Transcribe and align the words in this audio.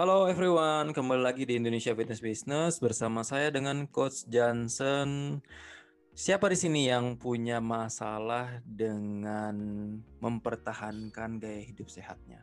Halo 0.00 0.24
everyone, 0.32 0.96
kembali 0.96 1.20
lagi 1.20 1.44
di 1.44 1.60
Indonesia 1.60 1.92
Fitness 1.92 2.24
Business 2.24 2.80
bersama 2.80 3.20
saya 3.20 3.52
dengan 3.52 3.84
Coach 3.84 4.24
Johnson. 4.32 5.36
Siapa 6.16 6.48
di 6.48 6.56
sini 6.56 6.88
yang 6.88 7.20
punya 7.20 7.60
masalah 7.60 8.64
dengan 8.64 9.52
mempertahankan 10.24 11.36
gaya 11.36 11.60
hidup 11.68 11.92
sehatnya? 11.92 12.40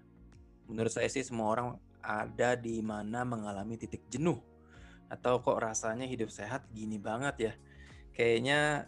Menurut 0.70 0.94
saya 0.94 1.10
sih 1.10 1.26
semua 1.26 1.50
orang 1.50 1.68
ada 1.98 2.54
di 2.54 2.78
mana 2.86 3.26
mengalami 3.26 3.74
titik 3.74 4.06
jenuh 4.06 4.38
atau 5.10 5.42
kok 5.42 5.58
rasanya 5.58 6.06
hidup 6.06 6.30
sehat 6.30 6.62
gini 6.70 7.02
banget 7.02 7.36
ya. 7.42 7.54
Kayaknya 8.14 8.86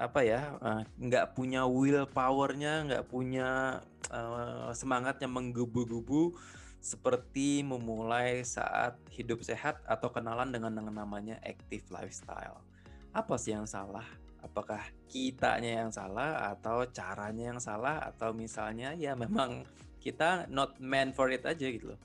apa 0.00 0.24
ya 0.24 0.56
eh, 0.56 0.82
nggak 1.04 1.36
punya 1.36 1.68
will 1.68 2.08
powernya 2.08 2.88
nggak 2.88 3.04
punya 3.12 3.84
uh, 4.08 4.72
semangatnya 4.72 5.28
menggebu-gebu 5.28 6.32
seperti 6.80 7.60
memulai 7.60 8.40
saat 8.40 8.96
hidup 9.12 9.44
sehat 9.44 9.84
atau 9.84 10.08
kenalan 10.08 10.48
dengan 10.48 10.80
yang 10.80 10.88
namanya 10.88 11.36
active 11.44 11.84
lifestyle. 11.92 12.64
Apa 13.12 13.36
sih 13.36 13.52
yang 13.52 13.68
salah? 13.68 14.04
Apakah 14.40 14.80
kitanya 15.04 15.84
yang 15.84 15.92
salah 15.92 16.56
atau 16.56 16.88
caranya 16.88 17.52
yang 17.52 17.60
salah 17.60 18.00
atau 18.08 18.32
misalnya 18.32 18.96
ya 18.96 19.12
memang 19.12 19.68
kita 20.00 20.48
not 20.48 20.80
meant 20.80 21.12
for 21.12 21.28
it 21.28 21.44
aja 21.44 21.68
gitu 21.68 21.92
loh. 21.92 22.00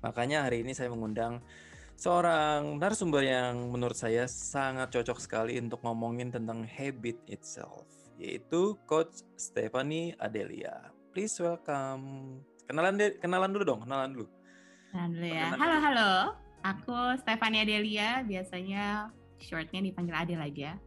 Makanya 0.00 0.46
hari 0.46 0.62
ini 0.62 0.72
saya 0.72 0.88
mengundang 0.88 1.42
seorang 1.98 2.78
narasumber 2.78 3.26
yang 3.26 3.68
menurut 3.74 3.98
saya 3.98 4.24
sangat 4.30 4.94
cocok 4.94 5.18
sekali 5.18 5.58
untuk 5.58 5.82
ngomongin 5.84 6.32
tentang 6.32 6.64
habit 6.64 7.18
itself, 7.26 7.84
yaitu 8.16 8.78
Coach 8.86 9.26
Stephanie 9.34 10.14
Adelia. 10.16 10.94
Please 11.10 11.36
welcome 11.42 12.40
Kenalan 12.70 12.94
deh, 13.02 13.10
kenalan 13.18 13.50
dulu 13.50 13.64
dong, 13.66 13.80
kenalan 13.82 14.14
dulu. 14.14 14.26
Kenalan 14.94 15.10
dulu 15.18 15.26
ya. 15.26 15.46
Halo, 15.58 15.76
halo. 15.82 16.10
Aku 16.62 16.98
Stefania 17.18 17.66
Delia, 17.66 18.22
biasanya 18.22 19.10
shortnya 19.42 19.82
dipanggil 19.82 20.14
Adel 20.14 20.38
aja. 20.38 20.78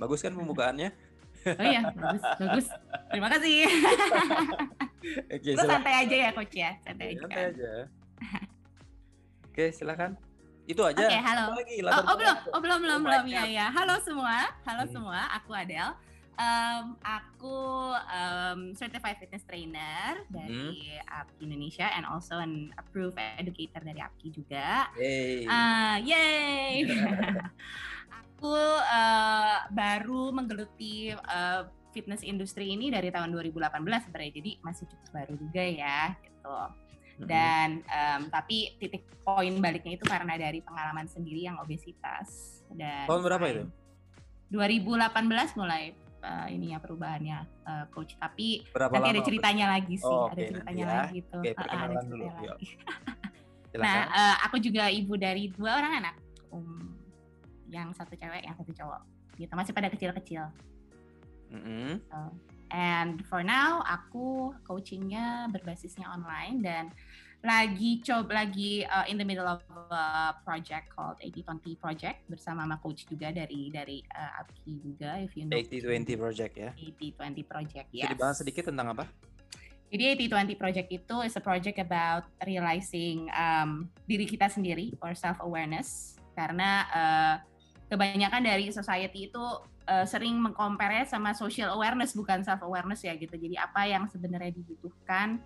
Bagus 0.00 0.24
kan 0.24 0.32
pembukaannya? 0.32 0.96
Oh 1.44 1.60
iya, 1.60 1.92
bagus, 1.92 2.24
bagus. 2.40 2.66
Terima 3.12 3.28
kasih. 3.28 3.68
Oke, 5.36 5.50
Lu 5.52 5.62
santai 5.68 6.08
aja 6.08 6.16
ya, 6.24 6.30
Coach 6.32 6.56
ya. 6.56 6.72
Santai 6.80 7.06
aja. 7.12 7.20
Santai 7.20 7.42
aja. 7.52 7.72
Oke, 9.52 9.64
silakan. 9.76 10.16
Itu 10.64 10.88
aja. 10.88 11.04
Oke, 11.04 11.20
halo. 11.20 11.44
Lagi, 11.52 11.76
oh, 11.84 11.92
oh, 12.00 12.16
belum, 12.16 12.36
oh 12.48 12.60
belum, 12.64 12.78
belum, 12.80 13.00
belum. 13.04 13.24
Ya, 13.28 13.44
ya. 13.44 13.66
Halo 13.76 14.00
semua, 14.00 14.56
halo 14.64 14.88
hmm. 14.88 14.92
semua. 14.96 15.20
Aku 15.36 15.52
Adel. 15.52 15.92
Um, 16.36 17.00
aku 17.00 17.56
um, 17.96 18.76
certified 18.76 19.16
fitness 19.16 19.40
trainer 19.48 20.20
dari 20.28 21.00
hmm. 21.00 21.08
APKI 21.08 21.40
Indonesia 21.48 21.86
and 21.96 22.04
also 22.04 22.36
an 22.36 22.76
approved 22.76 23.16
educator 23.40 23.80
dari 23.80 24.04
APKI 24.04 24.28
juga. 24.36 24.92
Yay! 25.00 25.48
Uh, 25.48 25.96
yay! 26.04 26.84
aku 28.20 28.52
uh, 28.84 29.64
baru 29.72 30.28
menggeluti 30.28 31.16
uh, 31.16 31.72
fitness 31.96 32.20
industri 32.20 32.68
ini 32.68 32.92
dari 32.92 33.08
tahun 33.08 33.32
2018 33.32 33.80
sebenarnya, 33.80 34.32
jadi 34.36 34.50
masih 34.60 34.84
cukup 34.92 35.08
baru 35.16 35.34
juga 35.40 35.64
ya, 35.64 36.12
gitu. 36.20 36.56
Dan 37.24 37.80
um, 37.88 38.28
tapi 38.28 38.76
titik 38.76 39.08
poin 39.24 39.56
baliknya 39.56 39.96
itu 39.96 40.04
karena 40.04 40.36
dari 40.36 40.60
pengalaman 40.60 41.08
sendiri 41.08 41.48
yang 41.48 41.56
obesitas. 41.56 42.60
Dan 42.68 43.08
tahun 43.08 43.24
berapa 43.24 43.44
itu? 43.48 43.64
2018 44.52 45.56
mulai 45.58 45.96
uh, 46.26 46.46
ya 46.50 46.78
perubahannya 46.82 47.38
uh, 47.62 47.84
coach. 47.94 48.18
Tapi 48.18 48.66
Berapa 48.74 48.90
nanti 48.98 49.08
ada 49.14 49.22
ceritanya 49.22 49.66
lagi 49.78 49.94
sih 49.94 50.10
oh, 50.10 50.26
okay, 50.26 50.34
ada 50.34 50.42
ceritanya 50.50 50.84
ya. 50.84 50.90
lagi 50.90 51.14
gitu. 51.22 51.38
Okay, 51.38 51.52
uh, 51.54 51.62
ada 51.62 51.94
ceritanya 51.94 52.10
dulu, 52.10 52.24
lagi. 52.26 52.66
nah 53.86 53.98
uh, 54.08 54.36
aku 54.48 54.56
juga 54.58 54.88
ibu 54.90 55.14
dari 55.14 55.52
dua 55.54 55.70
orang 55.78 55.92
anak. 56.02 56.14
Um, 56.50 56.96
yang 57.70 57.90
satu 57.94 58.18
cewek 58.18 58.42
yang 58.42 58.56
satu 58.58 58.72
cowok. 58.74 59.02
Gitu 59.38 59.52
masih 59.54 59.72
pada 59.76 59.88
kecil-kecil. 59.92 60.42
Mm 61.46 61.62
-hmm. 61.62 61.90
so, 62.10 62.18
and 62.74 63.22
for 63.30 63.46
now 63.46 63.78
aku 63.86 64.50
coachingnya 64.66 65.46
berbasisnya 65.54 66.10
online 66.10 66.58
dan 66.58 66.84
lagi 67.44 68.00
coba 68.02 68.44
lagi 68.44 68.82
uh, 68.86 69.04
in 69.06 69.20
the 69.20 69.26
middle 69.26 69.46
of 69.46 69.62
a 69.92 70.34
project 70.42 70.90
called 70.90 71.14
8020 71.22 71.78
project 71.78 72.18
bersama 72.26 72.66
sama 72.66 72.76
coach 72.82 73.06
juga 73.06 73.30
dari 73.30 73.70
dari 73.70 74.02
uh, 74.12 74.40
Apki 74.42 74.82
juga 74.82 75.20
if 75.22 75.36
you 75.38 75.46
know. 75.46 75.54
8020 75.54 76.16
project 76.18 76.52
ya. 76.58 76.70
8020 76.74 77.44
project 77.46 77.88
ya 77.94 78.02
yes. 78.02 78.08
Bisa 78.10 78.14
dibahas 78.16 78.36
sedikit 78.40 78.64
tentang 78.72 78.96
apa? 78.96 79.04
Jadi 79.86 80.26
8020 80.26 80.58
project 80.58 80.88
itu 80.90 81.16
is 81.22 81.38
a 81.38 81.42
project 81.42 81.78
about 81.78 82.26
realizing 82.42 83.30
um, 83.30 83.86
diri 84.10 84.26
kita 84.26 84.50
sendiri 84.50 84.90
or 84.98 85.14
self 85.14 85.38
awareness 85.38 86.18
karena 86.34 86.70
uh, 86.90 87.34
kebanyakan 87.86 88.42
dari 88.42 88.74
society 88.74 89.30
itu 89.30 89.44
uh, 89.86 90.02
sering 90.02 90.42
mengcompare 90.42 91.06
sama 91.06 91.30
social 91.38 91.70
awareness 91.70 92.18
bukan 92.18 92.42
self 92.42 92.66
awareness 92.66 93.06
ya 93.06 93.14
gitu. 93.14 93.38
Jadi 93.38 93.54
apa 93.54 93.86
yang 93.86 94.10
sebenarnya 94.10 94.50
dibutuhkan 94.58 95.38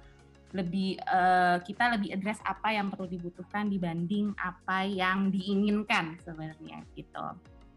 lebih 0.50 0.98
uh, 1.06 1.62
kita 1.62 1.94
lebih 1.94 2.14
address 2.18 2.42
apa 2.42 2.74
yang 2.74 2.90
perlu 2.90 3.06
dibutuhkan 3.06 3.70
dibanding 3.70 4.34
apa 4.34 4.82
yang 4.86 5.30
diinginkan 5.30 6.18
sebenarnya 6.26 6.82
gitu. 6.98 7.24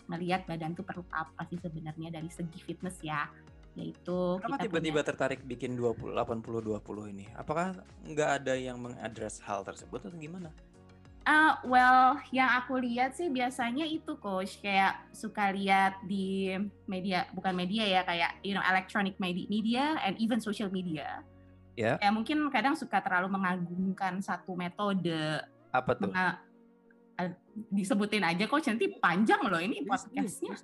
Melihat 0.09 0.43
badan 0.49 0.73
tuh 0.73 0.83
perlu 0.83 1.05
apa 1.13 1.45
sih 1.47 1.61
sebenarnya 1.61 2.09
dari 2.11 2.29
segi 2.33 2.59
fitness 2.61 2.99
ya 3.05 3.29
yaitu 3.73 4.37
Kenapa 4.37 4.61
tiba-tiba 4.61 5.01
tertarik 5.01 5.41
bikin 5.49 5.73
20 5.73 6.13
80 6.13 6.45
20 6.45 7.13
ini? 7.13 7.25
Apakah 7.33 7.73
nggak 8.05 8.29
ada 8.41 8.53
yang 8.53 8.77
mengadres 8.77 9.41
hal 9.41 9.65
tersebut 9.65 10.05
atau 10.05 10.17
gimana? 10.17 10.53
Uh, 11.23 11.55
well, 11.63 12.19
yang 12.35 12.51
aku 12.51 12.83
lihat 12.83 13.15
sih 13.15 13.31
biasanya 13.31 13.87
itu 13.87 14.19
coach 14.19 14.59
kayak 14.59 14.99
suka 15.15 15.55
lihat 15.55 15.95
di 16.03 16.51
media 16.83 17.23
bukan 17.31 17.55
media 17.55 17.87
ya 17.87 18.01
kayak 18.03 18.43
you 18.43 18.51
know 18.51 18.61
electronic 18.67 19.15
media 19.23 19.95
and 20.03 20.19
even 20.19 20.43
social 20.43 20.67
media 20.67 21.23
Ya. 21.73 21.97
Yeah. 21.97 22.13
mungkin 22.13 22.49
kadang 22.53 22.77
suka 22.77 23.01
terlalu 23.01 23.33
mengagungkan 23.33 24.21
satu 24.21 24.53
metode. 24.53 25.41
Apa 25.73 25.97
tuh? 25.97 26.13
disebutin 27.69 28.25
aja 28.25 28.49
kok 28.49 28.65
nanti 28.65 28.89
panjang 28.97 29.41
loh 29.45 29.61
ini 29.61 29.85
podcastnya. 29.85 30.57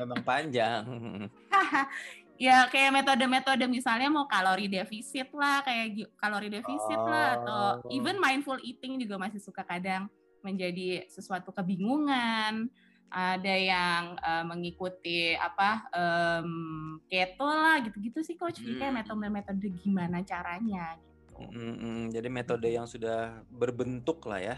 Memang 0.00 0.24
panjang. 0.24 0.82
ya 2.46 2.66
kayak 2.72 2.90
metode-metode 3.02 3.64
misalnya 3.68 4.08
mau 4.08 4.24
kalori 4.24 4.66
defisit 4.66 5.28
lah, 5.36 5.60
kayak 5.60 6.08
kalori 6.16 6.48
defisit 6.48 6.98
oh. 6.98 7.08
lah, 7.08 7.28
atau 7.38 7.62
oh. 7.84 7.92
even 7.92 8.16
mindful 8.16 8.56
eating 8.64 8.96
juga 8.98 9.20
masih 9.20 9.38
suka 9.38 9.62
kadang 9.62 10.08
menjadi 10.42 11.06
sesuatu 11.06 11.54
kebingungan 11.54 12.66
ada 13.12 13.54
yang 13.54 14.16
uh, 14.24 14.44
mengikuti 14.48 15.36
apa 15.36 15.84
um, 15.92 16.96
keto 17.04 17.44
lah 17.44 17.76
gitu-gitu 17.84 18.24
sih 18.24 18.40
coach 18.40 18.64
hmm. 18.64 18.80
kayak 18.80 19.04
metode-metode 19.04 19.68
gimana 19.84 20.24
caranya 20.24 20.96
gitu. 20.96 21.12
Hmm, 21.52 21.76
hmm, 21.76 22.02
jadi 22.08 22.28
metode 22.32 22.68
yang 22.72 22.88
sudah 22.88 23.44
berbentuk 23.52 24.24
lah 24.24 24.40
ya. 24.40 24.56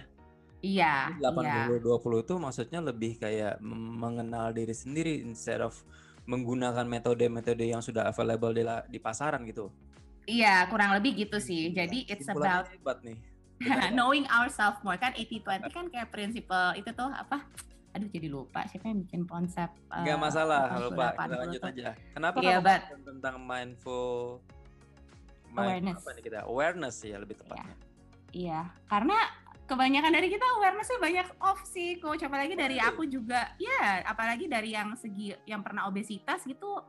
Iya. 0.64 1.18
80 1.20 1.44
iya. 1.44 1.66
20 1.82 2.24
itu 2.24 2.34
maksudnya 2.40 2.80
lebih 2.80 3.20
kayak 3.20 3.60
mengenal 4.00 4.54
diri 4.54 4.72
sendiri 4.72 5.20
instead 5.20 5.60
of 5.60 5.74
menggunakan 6.24 6.88
metode-metode 6.88 7.68
yang 7.68 7.84
sudah 7.84 8.08
available 8.08 8.54
di, 8.54 8.64
di 8.88 8.98
pasaran 9.02 9.44
gitu. 9.44 9.68
Iya, 10.24 10.64
kurang 10.72 10.96
lebih 10.96 11.20
gitu 11.20 11.36
sih. 11.36 11.68
Jadi 11.68 12.08
it's 12.08 12.24
about 12.30 12.72
hebat 12.72 13.02
nih. 13.04 13.18
knowing 13.96 14.26
ourselves 14.32 14.80
more 14.82 14.98
kan 14.98 15.14
80-20 15.14 15.70
kan 15.70 15.86
kayak 15.86 16.10
prinsipal 16.10 16.74
itu 16.74 16.90
tuh 16.90 17.10
apa 17.10 17.46
aduh 17.94 18.10
jadi 18.10 18.26
lupa 18.26 18.66
siapa 18.66 18.90
yang 18.90 19.06
bikin 19.06 19.22
konsep 19.24 19.70
nggak 19.86 20.18
uh, 20.18 20.20
masalah 20.20 20.60
lupa 20.82 21.14
kita 21.14 21.36
lanjut 21.38 21.62
aja 21.62 21.88
kenapa 22.10 22.36
yeah, 22.42 22.58
kamu 22.58 22.66
but, 22.66 22.82
tentang 23.06 23.36
mindful 23.38 24.42
awareness 25.54 26.02
apa 26.02 26.10
nih 26.18 26.22
kita 26.26 26.38
awareness 26.50 26.96
ya 27.06 27.16
lebih 27.22 27.38
tepatnya 27.38 27.74
iya 28.34 28.50
yeah. 28.50 28.64
karena 28.90 29.18
kebanyakan 29.64 30.12
dari 30.12 30.28
kita 30.28 30.44
awarenessnya 30.58 30.98
banyak 31.00 31.28
off 31.40 31.62
sih 31.70 31.96
coach 32.02 32.26
apalagi 32.26 32.52
dari 32.58 32.76
aku 32.82 33.06
juga 33.06 33.54
ya 33.56 34.02
apalagi 34.04 34.50
dari 34.50 34.74
yang 34.74 34.92
segi 34.98 35.32
yang 35.48 35.62
pernah 35.62 35.88
obesitas 35.88 36.42
gitu 36.44 36.82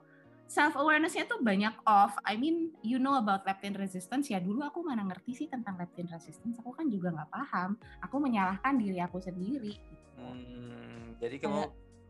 self 0.46 0.78
awarenessnya 0.78 1.26
tuh 1.26 1.42
banyak 1.42 1.74
off. 1.90 2.14
I 2.22 2.38
mean, 2.38 2.74
you 2.86 3.02
know 3.02 3.18
about 3.18 3.44
leptin 3.50 3.74
resistance 3.76 4.30
ya 4.30 4.38
dulu 4.38 4.62
aku 4.62 4.86
mana 4.86 5.02
ngerti 5.06 5.46
sih 5.46 5.48
tentang 5.50 5.78
leptin 5.78 6.06
resistance. 6.10 6.62
Aku 6.62 6.72
kan 6.74 6.86
juga 6.90 7.12
nggak 7.14 7.30
paham. 7.34 7.78
Aku 8.06 8.22
menyalahkan 8.22 8.78
diri 8.78 9.02
aku 9.02 9.18
sendiri. 9.20 9.76
Hmm, 10.16 10.95
jadi 11.26 11.38
kamu 11.42 11.62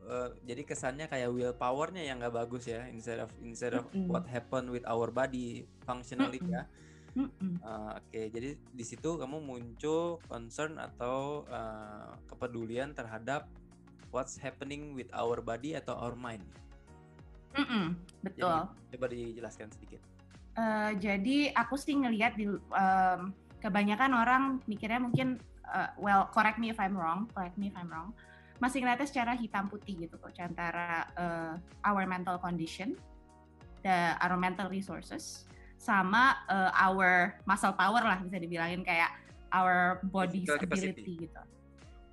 uh, 0.06 0.29
jadi 0.45 0.62
kesannya 0.63 1.07
kayak 1.09 1.29
willpowernya 1.33 2.03
yang 2.06 2.21
nggak 2.21 2.35
bagus 2.35 2.69
ya 2.69 2.85
instead 2.91 3.19
of 3.21 3.29
instead 3.41 3.73
of 3.73 3.85
mm 3.89 4.06
-hmm. 4.06 4.09
what 4.12 4.25
happened 4.29 4.69
with 4.69 4.85
our 4.85 5.09
body 5.09 5.65
functionally 5.83 6.39
mm 6.41 6.51
ya. 6.51 6.63
Mm 7.15 7.31
-hmm. 7.31 7.53
uh, 7.63 7.95
Oke, 7.95 8.12
okay. 8.12 8.25
jadi 8.27 8.50
di 8.59 8.83
situ 8.83 9.15
kamu 9.15 9.39
muncul 9.39 10.19
concern 10.27 10.75
atau 10.75 11.47
uh, 11.47 12.12
kepedulian 12.27 12.91
terhadap 12.91 13.47
what's 14.12 14.35
happening 14.35 14.91
with 14.91 15.07
our 15.15 15.39
body 15.39 15.79
atau 15.79 15.95
our 15.95 16.15
mind. 16.19 16.44
Mm 17.56 17.65
-mm, 17.65 17.85
betul. 18.19 18.51
Jadi, 18.51 18.91
coba 19.00 19.06
dijelaskan 19.07 19.67
sedikit. 19.71 20.03
Uh, 20.59 20.91
jadi 21.00 21.56
aku 21.56 21.79
sih 21.79 21.95
ngelihat 21.95 22.35
di 22.35 22.51
um, 22.51 23.31
kebanyakan 23.63 24.12
orang 24.12 24.44
mikirnya 24.67 25.00
mungkin 25.00 25.39
uh, 25.67 25.91
well 26.00 26.27
correct 26.31 26.59
me 26.59 26.67
if 26.71 26.79
I'm 26.79 26.95
wrong, 27.00 27.31
correct 27.31 27.56
me 27.56 27.71
if 27.71 27.75
I'm 27.79 27.88
wrong. 27.88 28.12
Masih 28.62 28.81
ngeliatnya 28.81 29.07
secara 29.07 29.36
hitam 29.36 29.68
putih 29.68 30.07
gitu 30.07 30.16
coach 30.18 30.40
antara 30.40 31.10
uh, 31.19 31.54
our 31.84 32.07
mental 32.07 32.40
condition, 32.40 32.96
the 33.84 34.16
our 34.24 34.40
mental 34.40 34.72
resources, 34.72 35.46
sama 35.75 36.40
uh, 36.48 36.72
our 36.75 37.36
muscle 37.44 37.75
power 37.75 38.02
lah 38.02 38.19
bisa 38.24 38.40
dibilangin 38.40 38.81
kayak 38.81 39.12
our 39.52 40.00
body 40.07 40.48
ability 40.48 41.28
gitu 41.28 41.42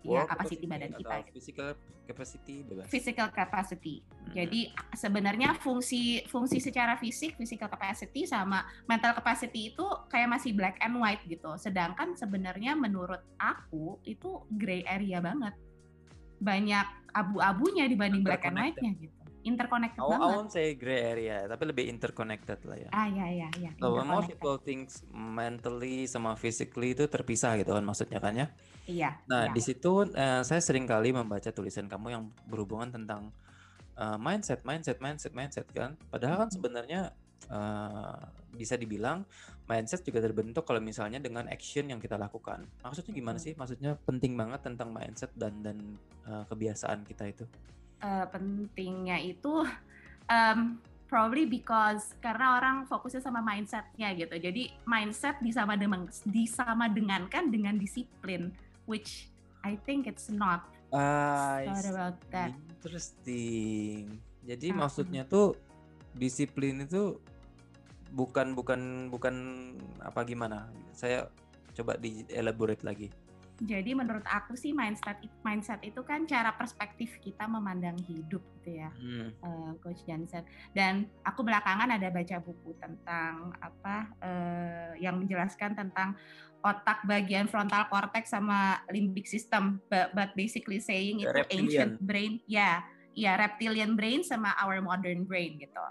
ya 0.03 0.27
capacity 0.27 0.65
badan 0.67 0.91
kita. 0.99 1.15
Gitu. 1.31 1.33
Physical 1.39 1.69
capacity 2.03 2.55
bebas. 2.67 2.87
Physical 2.91 3.29
capacity. 3.31 3.97
Hmm. 4.03 4.33
Jadi 4.35 4.61
sebenarnya 4.93 5.55
fungsi 5.63 6.27
fungsi 6.27 6.59
secara 6.59 6.99
fisik, 6.99 7.39
physical 7.39 7.71
capacity 7.71 8.27
sama 8.27 8.67
mental 8.91 9.15
capacity 9.15 9.73
itu 9.73 9.87
kayak 10.11 10.29
masih 10.29 10.53
black 10.53 10.77
and 10.83 10.99
white 10.99 11.23
gitu. 11.31 11.55
Sedangkan 11.57 12.19
sebenarnya 12.19 12.75
menurut 12.75 13.23
aku 13.39 14.03
itu 14.03 14.43
gray 14.59 14.83
area 14.85 15.23
banget. 15.23 15.55
Banyak 16.43 16.87
abu-abunya 17.15 17.87
dibanding 17.87 18.27
black 18.27 18.43
and 18.49 18.59
white-nya 18.59 18.93
gitu 18.99 19.23
interconnected 19.43 20.01
I, 20.03 20.07
banget. 20.07 20.23
I 20.23 20.35
won't 20.35 20.51
say 20.55 20.67
gray 20.79 21.01
area, 21.03 21.37
tapi 21.51 21.63
lebih 21.69 21.85
interconnected 21.91 22.63
lah 22.67 22.79
ya. 22.79 22.89
Ah 22.95 23.07
ya 23.11 23.27
ya 23.29 23.49
ya. 23.59 23.71
So 23.79 23.99
most 24.03 24.31
people 24.31 24.57
think 24.63 24.89
mentally 25.11 26.07
sama 26.07 26.39
physically 26.39 26.95
itu 26.95 27.05
terpisah 27.11 27.59
gitu 27.59 27.75
kan 27.75 27.83
maksudnya 27.83 28.23
kan 28.23 28.35
ya? 28.35 28.47
Iya. 28.87 29.11
Nah 29.27 29.51
iya. 29.51 29.55
di 29.55 29.63
situ 29.63 30.07
uh, 30.07 30.43
saya 30.47 30.61
sering 30.63 30.87
kali 30.87 31.11
membaca 31.11 31.51
tulisan 31.51 31.91
kamu 31.91 32.07
yang 32.15 32.25
berhubungan 32.47 32.95
tentang 32.95 33.35
uh, 33.99 34.19
mindset, 34.19 34.63
mindset, 34.63 35.03
mindset, 35.03 35.35
mindset 35.35 35.67
kan. 35.75 35.99
Padahal 36.09 36.47
kan 36.47 36.51
sebenarnya 36.51 37.11
uh, 37.51 38.19
bisa 38.53 38.77
dibilang 38.77 39.25
mindset 39.67 40.05
juga 40.05 40.21
terbentuk 40.21 40.69
kalau 40.69 40.79
misalnya 40.83 41.17
dengan 41.17 41.49
action 41.49 41.89
yang 41.89 41.99
kita 41.99 42.21
lakukan. 42.21 42.69
Maksudnya 42.85 43.13
gimana 43.17 43.39
sih? 43.41 43.57
Maksudnya 43.57 43.97
penting 44.05 44.37
banget 44.37 44.61
tentang 44.63 44.93
mindset 44.93 45.33
dan 45.35 45.65
dan 45.65 45.79
uh, 46.29 46.45
kebiasaan 46.47 47.09
kita 47.09 47.33
itu 47.33 47.45
uh, 48.03 48.27
pentingnya 48.29 49.23
itu 49.23 49.65
um, 50.27 50.61
probably 51.07 51.47
because 51.47 52.13
karena 52.19 52.59
orang 52.59 52.77
fokusnya 52.91 53.23
sama 53.23 53.41
mindsetnya 53.41 54.13
gitu. 54.19 54.35
Jadi 54.37 54.75
mindset 54.85 55.39
disama 55.41 55.79
dengan 55.79 56.11
disama 56.27 56.91
dengankan 56.91 57.49
dengan 57.49 57.79
disiplin, 57.79 58.51
which 58.85 59.31
I 59.63 59.79
think 59.87 60.11
it's 60.11 60.29
not. 60.29 60.67
Uh, 60.93 61.65
about 61.89 62.21
that. 62.29 62.53
Interesting. 62.77 64.21
Jadi 64.45 64.69
uh, 64.75 64.77
maksudnya 64.77 65.25
tuh 65.25 65.57
disiplin 66.13 66.85
itu 66.85 67.17
bukan 68.13 68.53
bukan 68.53 69.09
bukan 69.09 69.35
apa 70.05 70.21
gimana? 70.29 70.69
Saya 70.93 71.33
coba 71.73 71.97
di 71.97 72.23
elaborate 72.29 72.85
lagi. 72.85 73.09
Jadi 73.63 73.95
menurut 73.95 74.27
aku 74.27 74.59
sih 74.59 74.75
mindset 74.75 75.23
mindset 75.47 75.79
itu 75.87 76.03
kan 76.03 76.27
cara 76.27 76.51
perspektif 76.57 77.15
kita 77.23 77.47
memandang 77.47 77.95
hidup 78.11 78.43
gitu 78.59 78.83
ya, 78.83 78.91
hmm. 78.91 79.39
uh, 79.39 79.73
Coach 79.79 80.03
Jansen. 80.03 80.43
Dan 80.75 81.07
aku 81.23 81.47
belakangan 81.47 81.95
ada 81.95 82.11
baca 82.11 82.43
buku 82.43 82.75
tentang 82.83 83.55
apa 83.63 84.11
uh, 84.19 84.93
yang 84.99 85.23
menjelaskan 85.23 85.79
tentang 85.79 86.19
otak 86.63 87.07
bagian 87.07 87.47
frontal 87.47 87.87
cortex 87.87 88.35
sama 88.35 88.83
limbic 88.91 89.31
system, 89.31 89.79
but, 89.87 90.11
but 90.15 90.35
basically 90.35 90.83
saying 90.83 91.23
itu 91.23 91.43
ancient 91.51 91.99
brain, 92.03 92.43
ya, 92.47 92.83
ya 93.15 93.35
reptilian 93.39 93.95
brain 93.95 94.27
sama 94.27 94.55
our 94.59 94.79
modern 94.83 95.23
brain 95.27 95.59
gitu. 95.59 95.83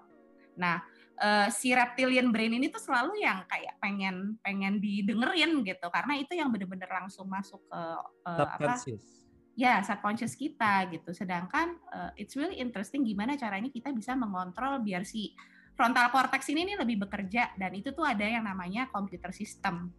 Nah, 0.59 0.83
uh, 1.19 1.47
si 1.51 1.73
reptilian 1.75 2.31
brain 2.31 2.53
ini 2.55 2.71
tuh 2.71 2.79
selalu 2.79 3.19
yang 3.19 3.43
kayak 3.49 3.75
pengen 3.81 4.37
pengen 4.39 4.79
didengerin 4.79 5.61
gitu. 5.65 5.87
Karena 5.91 6.13
itu 6.15 6.33
yang 6.37 6.49
bener-bener 6.53 6.87
langsung 6.87 7.27
masuk 7.27 7.59
ke 7.67 7.81
uh, 8.29 8.47
apa? 8.47 8.79
Ya 9.57 9.83
subconscious 9.83 10.37
kita 10.37 10.87
gitu. 10.89 11.11
Sedangkan 11.11 11.75
uh, 11.91 12.11
it's 12.15 12.39
really 12.39 12.57
interesting 12.57 13.03
gimana 13.03 13.35
caranya 13.35 13.67
kita 13.67 13.91
bisa 13.91 14.15
mengontrol 14.15 14.79
biar 14.79 15.03
si 15.03 15.35
frontal 15.75 16.07
cortex 16.13 16.47
ini 16.49 16.63
nih 16.71 16.77
lebih 16.79 17.03
bekerja. 17.07 17.53
Dan 17.59 17.75
itu 17.75 17.91
tuh 17.91 18.07
ada 18.07 18.23
yang 18.23 18.47
namanya 18.47 18.87
computer 18.89 19.35
system. 19.35 19.91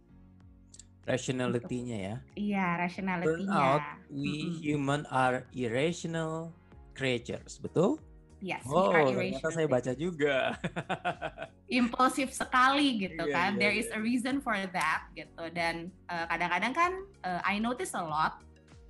Rationality-nya 1.03 1.97
ya. 1.99 2.15
Iya 2.39 2.67
rationality-nya. 2.79 3.51
Turn 3.51 3.51
out 3.51 3.83
we 4.07 4.23
mm 4.23 4.31
-hmm. 4.31 4.51
human 4.63 5.01
are 5.11 5.43
irrational 5.51 6.55
creatures. 6.95 7.59
Betul 7.59 7.99
Yes, 8.43 8.67
oh, 8.67 8.91
ternyata 8.91 9.55
saya 9.55 9.71
baca 9.71 9.95
juga. 9.95 10.59
Impulsif 11.79 12.35
sekali 12.35 13.07
gitu 13.07 13.23
yeah, 13.23 13.35
kan. 13.39 13.49
Yeah, 13.55 13.59
There 13.63 13.75
yeah. 13.79 13.87
is 13.87 13.89
a 13.95 13.99
reason 14.03 14.43
for 14.43 14.59
that 14.59 15.07
gitu. 15.15 15.47
Dan 15.55 15.95
kadang 16.11 16.27
kadang-kadang 16.27 16.73
kan 16.75 16.91
uh, 17.23 17.41
I 17.47 17.63
notice 17.63 17.95
a 17.95 18.03
lot. 18.03 18.43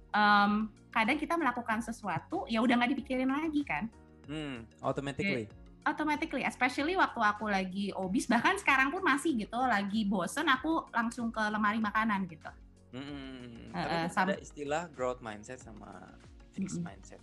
Um, 0.09 0.73
kadang 0.89 1.21
kita 1.21 1.37
melakukan 1.37 1.85
sesuatu 1.85 2.49
ya 2.49 2.65
udah 2.65 2.81
nggak 2.81 2.97
dipikirin 2.97 3.29
lagi 3.29 3.61
kan. 3.61 3.93
Hmm, 4.25 4.65
automatically. 4.81 5.45
automatically, 5.83 6.47
especially 6.47 6.95
waktu 6.95 7.19
aku 7.19 7.51
lagi 7.51 7.91
obes, 7.91 8.25
bahkan 8.31 8.55
sekarang 8.55 8.87
pun 8.87 9.03
masih 9.03 9.35
gitu, 9.35 9.59
lagi 9.59 10.07
bosen, 10.07 10.47
aku 10.47 10.87
langsung 10.95 11.27
ke 11.27 11.43
lemari 11.51 11.77
makanan 11.77 12.23
gitu. 12.31 12.47
Hmm, 12.95 13.75
uh, 13.75 14.07
tapi 14.07 14.31
ada 14.31 14.39
istilah 14.39 14.87
growth 14.95 15.19
mindset 15.19 15.59
sama 15.59 16.07
fixed 16.55 16.79
mm 16.79 16.87
-hmm. 16.87 16.95
mindset. 16.95 17.21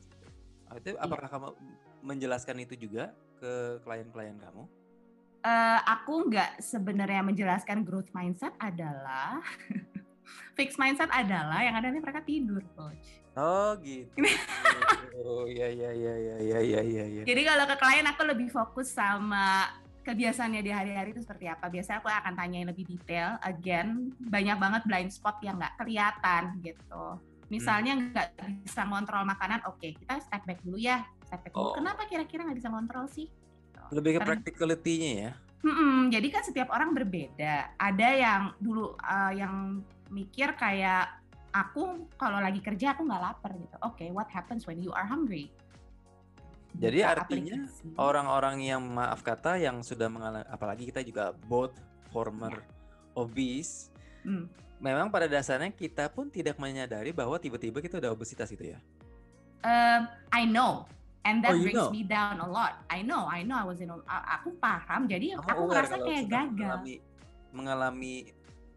Itu 0.77 0.93
iya. 0.93 1.03
apakah 1.03 1.27
yeah. 1.27 1.41
kamu 1.41 1.49
menjelaskan 2.01 2.65
itu 2.65 2.89
juga 2.89 3.13
ke 3.41 3.81
klien-klien 3.85 4.37
kamu? 4.37 4.65
Uh, 5.41 5.81
aku 5.89 6.29
nggak 6.29 6.61
sebenarnya 6.61 7.25
menjelaskan 7.25 7.81
growth 7.81 8.13
mindset 8.13 8.53
adalah 8.61 9.41
fixed 10.59 10.77
mindset 10.77 11.09
adalah 11.09 11.65
yang 11.65 11.73
ada 11.73 11.89
nih 11.89 12.03
mereka 12.05 12.21
tidur, 12.21 12.61
coach. 12.77 13.21
Oh 13.39 13.73
gitu. 13.81 14.11
oh 15.25 15.47
iya 15.55 15.71
iya 15.71 15.91
iya 15.95 16.15
iya 16.19 16.59
iya 16.61 16.81
iya. 16.83 17.05
Ya. 17.09 17.23
Jadi 17.25 17.43
kalau 17.47 17.65
ke 17.65 17.77
klien 17.81 18.05
aku 18.05 18.23
lebih 18.27 18.49
fokus 18.53 18.93
sama 18.93 19.71
kebiasaannya 20.03 20.61
di 20.61 20.73
hari-hari 20.75 21.15
itu 21.15 21.23
seperti 21.23 21.47
apa. 21.47 21.71
Biasanya 21.71 22.03
aku 22.03 22.11
akan 22.11 22.35
tanyain 22.37 22.69
lebih 22.69 22.85
detail. 22.85 23.39
Again, 23.41 24.13
banyak 24.19 24.57
banget 24.59 24.83
blind 24.85 25.11
spot 25.15 25.39
yang 25.41 25.57
nggak 25.57 25.79
kelihatan 25.79 26.59
gitu. 26.61 27.05
Misalnya 27.51 27.99
hmm. 27.99 28.03
nggak 28.15 28.29
hmm. 28.39 28.57
bisa 28.63 28.81
ngontrol 28.87 29.27
makanan, 29.27 29.61
oke 29.67 29.83
okay, 29.83 29.91
kita 29.99 30.23
step 30.23 30.47
back 30.47 30.63
dulu 30.63 30.79
ya 30.79 31.03
efek 31.31 31.55
oh. 31.55 31.73
kenapa 31.75 32.05
kira-kira 32.11 32.43
nggak 32.45 32.59
bisa 32.59 32.71
ngontrol 32.71 33.07
sih 33.07 33.31
lebih 33.91 34.19
ke 34.19 34.21
practicality-nya 34.23 35.13
ya 35.15 35.33
Hmm, 35.61 36.09
jadi 36.09 36.25
kan 36.33 36.41
setiap 36.41 36.73
orang 36.73 36.97
berbeda. 36.97 37.77
Ada 37.77 38.09
yang 38.17 38.43
dulu 38.57 38.97
uh, 38.97 39.29
yang 39.29 39.85
mikir 40.09 40.57
kayak 40.57 41.21
aku 41.53 42.09
kalau 42.17 42.41
lagi 42.41 42.65
kerja 42.65 42.97
aku 42.97 43.05
nggak 43.05 43.21
lapar 43.21 43.53
gitu. 43.61 43.77
Oke, 43.85 44.01
okay, 44.01 44.09
what 44.09 44.25
happens 44.33 44.65
when 44.65 44.81
you 44.81 44.89
are 44.97 45.05
hungry? 45.05 45.53
Jadi 46.81 47.05
Buka 47.05 47.13
artinya 47.13 47.61
orang-orang 48.01 48.65
yang 48.65 48.81
maaf 48.89 49.21
kata 49.21 49.61
yang 49.61 49.85
sudah 49.85 50.09
mengalami, 50.09 50.49
apalagi 50.49 50.89
kita 50.89 51.05
juga 51.05 51.37
both 51.45 51.77
former 52.09 52.57
ya. 52.57 52.65
obese, 53.21 53.93
hmm. 54.25 54.49
Memang 54.81 55.13
pada 55.13 55.29
dasarnya 55.29 55.71
kita 55.71 56.09
pun 56.09 56.33
tidak 56.33 56.57
menyadari 56.57 57.13
bahwa 57.13 57.37
tiba-tiba 57.37 57.85
kita 57.85 58.01
udah 58.01 58.11
obesitas 58.11 58.49
itu 58.51 58.73
ya. 58.73 58.79
Uh, 59.61 60.09
I 60.33 60.49
know, 60.49 60.89
and 61.29 61.45
that 61.45 61.53
oh, 61.53 61.61
brings 61.61 61.77
know? 61.77 61.93
me 61.93 62.03
down 62.03 62.41
a 62.41 62.49
lot. 62.49 62.81
I 62.89 63.05
know, 63.05 63.29
I 63.29 63.45
know 63.45 63.61
I 63.61 63.67
was 63.69 63.85
in 63.85 63.93
aku 64.09 64.57
paham 64.57 65.05
jadi 65.05 65.37
Kamu 65.37 65.45
aku 65.45 65.63
ngerasa 65.69 65.95
kayak 66.01 66.25
gagal. 66.33 66.77
Mengalami, 66.81 66.95
mengalami 67.53 68.15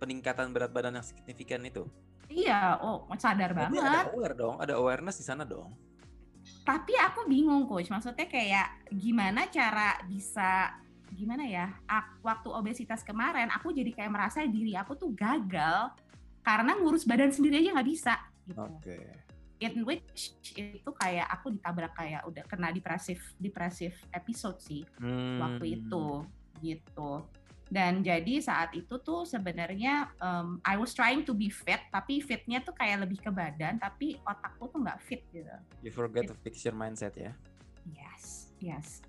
peningkatan 0.04 0.52
berat 0.52 0.76
badan 0.76 1.00
yang 1.00 1.08
signifikan 1.08 1.64
itu. 1.64 1.88
Iya, 2.28 2.84
oh 2.84 3.08
sadar 3.16 3.56
Berarti 3.56 3.80
banget. 3.80 4.04
Ada 4.04 4.12
aware 4.12 4.36
dong, 4.36 4.56
ada 4.60 4.74
awareness 4.76 5.18
di 5.24 5.26
sana 5.26 5.48
dong. 5.48 5.72
Tapi 6.68 6.92
aku 7.00 7.24
bingung 7.32 7.64
coach, 7.64 7.88
maksudnya 7.88 8.28
kayak 8.28 8.92
gimana 8.92 9.48
cara 9.48 10.04
bisa 10.04 10.76
gimana 11.14 11.46
ya? 11.46 11.70
Aku, 11.86 12.26
waktu 12.26 12.50
obesitas 12.50 13.06
kemarin 13.06 13.48
aku 13.54 13.70
jadi 13.70 13.94
kayak 13.94 14.12
merasa 14.12 14.44
diri 14.44 14.74
aku 14.74 14.98
tuh 14.98 15.14
gagal 15.14 15.94
karena 16.44 16.76
ngurus 16.76 17.08
badan 17.08 17.32
sendiri 17.32 17.64
aja 17.64 17.70
nggak 17.78 17.90
bisa. 17.90 18.14
Gitu. 18.44 18.60
Oke. 18.60 18.82
Okay 18.84 19.24
in 19.64 19.88
which 19.88 20.36
itu 20.60 20.90
kayak 20.92 21.28
aku 21.32 21.56
ditabrak 21.56 21.96
kayak 21.96 22.28
udah 22.28 22.44
kena 22.52 22.76
depresif 22.76 23.22
depresif 23.40 23.96
episode 24.12 24.60
sih 24.60 24.84
hmm. 25.00 25.40
waktu 25.40 25.80
itu 25.80 26.28
gitu 26.60 27.24
dan 27.72 28.06
jadi 28.06 28.44
saat 28.44 28.76
itu 28.76 29.02
tuh 29.02 29.26
sebenarnya 29.26 30.12
um, 30.20 30.62
I 30.68 30.76
was 30.76 30.92
trying 30.92 31.24
to 31.26 31.34
be 31.34 31.48
fit 31.48 31.80
tapi 31.90 32.20
fitnya 32.20 32.60
tuh 32.60 32.76
kayak 32.76 33.08
lebih 33.08 33.24
ke 33.24 33.32
badan 33.32 33.80
tapi 33.80 34.20
otakku 34.28 34.68
tuh 34.68 34.84
nggak 34.84 35.00
fit 35.00 35.24
gitu 35.32 35.56
you 35.80 35.94
forget 35.94 36.28
to 36.28 36.36
fix 36.44 36.68
your 36.68 36.76
mindset 36.76 37.16
ya 37.16 37.32
yes 37.88 38.52
yes. 38.60 39.00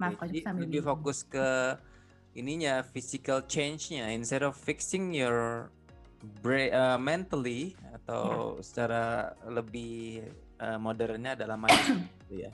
Maaf 0.00 0.14
kalau 0.16 0.60
lebih 0.64 0.80
fokus 0.80 1.26
ke 1.26 1.76
ininya 2.34 2.80
physical 2.86 3.42
change-nya 3.44 4.08
instead 4.14 4.40
of 4.40 4.54
fixing 4.54 5.12
your 5.12 5.68
brain 6.40 6.70
uh, 6.72 6.96
mentally 7.00 7.74
atau 7.96 8.56
yeah. 8.56 8.62
secara 8.62 9.04
lebih 9.48 10.24
uh, 10.60 10.78
modernnya 10.78 11.34
adalah 11.34 11.56
mindset 11.56 12.00
gitu 12.24 12.34
ya. 12.46 12.52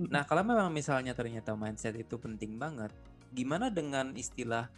Nah, 0.00 0.24
kalau 0.24 0.40
memang 0.40 0.72
misalnya 0.72 1.12
ternyata 1.12 1.52
mindset 1.52 1.98
itu 1.98 2.16
penting 2.16 2.56
banget, 2.56 2.88
gimana 3.34 3.68
dengan 3.68 4.14
istilah 4.16 4.70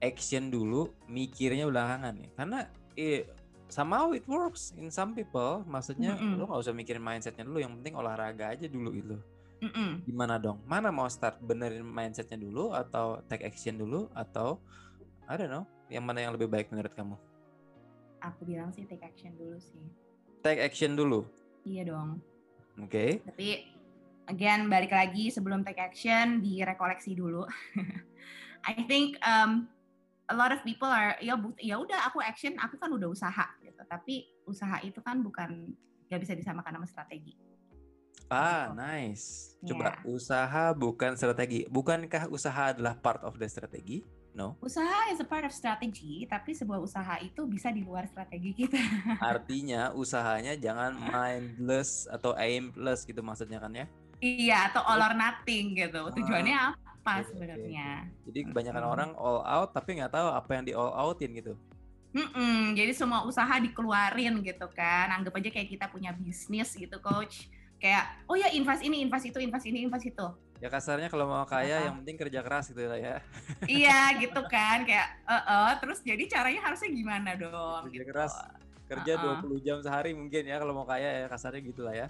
action 0.00 0.48
dulu, 0.48 0.88
mikirnya 1.10 1.68
belakangan 1.68 2.14
ya? 2.16 2.28
Karena 2.32 2.58
eh, 2.96 3.28
somehow 3.68 4.14
it 4.16 4.24
works 4.24 4.72
in 4.80 4.88
some 4.88 5.12
people. 5.12 5.66
Maksudnya 5.68 6.16
mm 6.16 6.38
-mm. 6.38 6.38
lu 6.40 6.44
gak 6.48 6.60
usah 6.64 6.72
mikirin 6.72 7.04
mindsetnya 7.04 7.44
dulu, 7.44 7.58
yang 7.60 7.76
penting 7.80 7.94
olahraga 7.98 8.54
aja 8.56 8.66
dulu 8.70 8.94
itu. 8.96 9.16
Mm 9.64 9.72
-mm. 9.72 9.90
Gimana 10.04 10.36
dong? 10.36 10.60
Mana 10.68 10.92
mau 10.92 11.08
start 11.08 11.40
benerin 11.40 11.80
mindsetnya 11.80 12.36
dulu 12.36 12.76
atau 12.76 13.24
take 13.32 13.48
action 13.48 13.80
dulu 13.80 14.12
atau 14.12 14.60
I 15.24 15.40
don't 15.40 15.48
know, 15.48 15.64
yang 15.88 16.04
mana 16.04 16.20
yang 16.20 16.36
lebih 16.36 16.52
baik 16.52 16.68
menurut 16.68 16.92
kamu? 16.92 17.16
Aku 18.20 18.44
bilang 18.44 18.68
sih 18.76 18.84
take 18.84 19.00
action 19.00 19.32
dulu 19.40 19.56
sih. 19.56 19.80
Take 20.44 20.60
action 20.60 20.92
dulu. 20.92 21.24
Iya 21.64 21.88
dong. 21.88 22.20
Oke. 22.76 22.92
Okay. 22.92 23.10
Tapi 23.24 23.48
again 24.28 24.68
balik 24.68 24.92
lagi 24.92 25.32
sebelum 25.32 25.64
take 25.64 25.80
action 25.80 26.44
direkoleksi 26.44 27.16
dulu. 27.16 27.48
I 28.68 28.84
think 28.84 29.16
um, 29.24 29.72
a 30.28 30.36
lot 30.36 30.52
of 30.52 30.60
people 30.60 30.88
are 30.88 31.16
ya 31.24 31.40
ya 31.60 31.80
udah 31.80 32.08
aku 32.08 32.20
action 32.20 32.56
aku 32.60 32.80
kan 32.80 32.92
udah 32.92 33.12
usaha 33.12 33.44
gitu 33.60 33.80
tapi 33.84 34.28
usaha 34.48 34.80
itu 34.80 35.00
kan 35.04 35.20
bukan 35.20 35.72
gak 36.08 36.20
bisa 36.20 36.32
disamakan 36.32 36.80
sama 36.80 36.88
strategi 36.88 37.36
ah 38.28 38.70
gitu. 38.70 38.78
nice 38.78 39.26
coba 39.64 39.84
yeah. 39.96 39.96
usaha 40.08 40.64
bukan 40.76 41.16
strategi 41.16 41.64
bukankah 41.68 42.28
usaha 42.28 42.72
adalah 42.76 42.96
part 42.96 43.20
of 43.24 43.36
the 43.36 43.48
strategi 43.48 44.04
no 44.34 44.58
usaha 44.60 45.14
is 45.14 45.22
a 45.22 45.26
part 45.28 45.46
of 45.46 45.52
strategy 45.54 46.26
tapi 46.26 46.52
sebuah 46.52 46.82
usaha 46.82 47.22
itu 47.22 47.46
bisa 47.46 47.70
di 47.70 47.86
luar 47.86 48.08
strategi 48.10 48.66
kita 48.66 48.80
artinya 49.32 49.94
usahanya 49.94 50.58
jangan 50.58 50.96
mindless 50.98 52.10
atau 52.10 52.34
aimless 52.34 53.06
gitu 53.06 53.22
maksudnya 53.22 53.62
kan 53.62 53.72
ya 53.72 53.86
iya 54.18 54.58
atau 54.72 54.82
all 54.82 55.00
or 55.00 55.14
nothing 55.14 55.78
gitu 55.78 56.10
tujuannya 56.12 56.56
ah 56.56 56.74
apa 57.04 57.20
okay, 57.20 57.28
sebenarnya. 57.36 57.88
Okay. 58.08 58.24
Jadi 58.32 58.40
kebanyakan 58.48 58.84
hmm. 58.88 58.92
orang 58.96 59.10
all 59.20 59.44
out 59.44 59.76
tapi 59.76 60.00
nggak 60.00 60.12
tahu 60.16 60.28
apa 60.32 60.50
yang 60.56 60.64
di 60.64 60.72
all 60.72 60.92
outin 60.96 61.36
gitu. 61.36 61.52
Mm-mm, 62.14 62.78
jadi 62.78 62.94
semua 62.94 63.26
usaha 63.26 63.60
dikeluarin 63.60 64.40
gitu 64.40 64.66
kan. 64.72 65.12
Anggap 65.12 65.36
aja 65.36 65.50
kayak 65.52 65.68
kita 65.68 65.86
punya 65.92 66.16
bisnis 66.16 66.72
gitu, 66.72 66.96
coach. 67.02 67.52
Kayak, 67.84 68.04
oh 68.24 68.32
ya 68.32 68.48
invest 68.56 68.80
ini, 68.80 69.04
invest 69.04 69.28
itu, 69.28 69.38
invest 69.44 69.68
ini, 69.68 69.84
invest 69.84 70.08
itu. 70.08 70.26
Ya 70.56 70.72
kasarnya 70.72 71.12
kalau 71.12 71.28
mau 71.28 71.44
kaya 71.44 71.84
yang 71.84 72.00
penting 72.00 72.16
kerja 72.16 72.40
keras 72.40 72.72
gitu 72.72 72.80
lah 72.80 72.96
ya. 72.96 73.20
iya 73.68 74.16
gitu 74.16 74.40
kan, 74.48 74.88
kayak, 74.88 75.20
uh 75.28 75.36
-uh, 75.36 75.68
terus 75.84 76.00
jadi 76.00 76.24
caranya 76.24 76.64
harusnya 76.64 76.88
gimana 76.88 77.36
dong? 77.36 77.92
Kerja 77.92 78.00
gitu. 78.00 78.08
keras, 78.08 78.32
kerja 78.88 79.12
uh 79.20 79.36
-uh. 79.44 79.52
20 79.52 79.60
jam 79.68 79.78
sehari 79.84 80.16
mungkin 80.16 80.48
ya 80.48 80.56
kalau 80.56 80.72
mau 80.72 80.88
kaya 80.88 81.12
ya 81.12 81.26
kasarnya 81.28 81.60
gitu 81.60 81.84
lah 81.84 81.92
ya. 81.92 82.08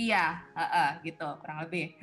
Iya, 0.00 0.40
uh, 0.56 0.64
uh, 0.64 0.90
gitu 1.04 1.28
kurang 1.44 1.58
lebih. 1.68 2.00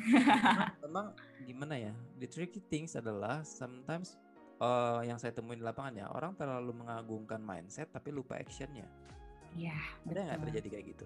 memang, 0.86 1.06
gimana 1.50 1.74
ya? 1.82 1.94
The 2.22 2.30
tricky 2.30 2.62
things 2.62 2.94
adalah 2.94 3.42
sometimes 3.42 4.14
uh, 4.62 5.02
yang 5.02 5.18
saya 5.18 5.34
temuin 5.34 5.58
di 5.58 5.66
lapangan 5.66 5.98
ya 5.98 6.06
orang 6.14 6.38
terlalu 6.38 6.86
mengagungkan 6.86 7.42
mindset 7.42 7.90
tapi 7.90 8.14
lupa 8.14 8.38
actionnya. 8.38 8.86
Iya. 9.58 9.74
Ada 10.06 10.20
nggak 10.30 10.40
terjadi 10.46 10.68
kayak 10.78 10.86
gitu? 10.94 11.06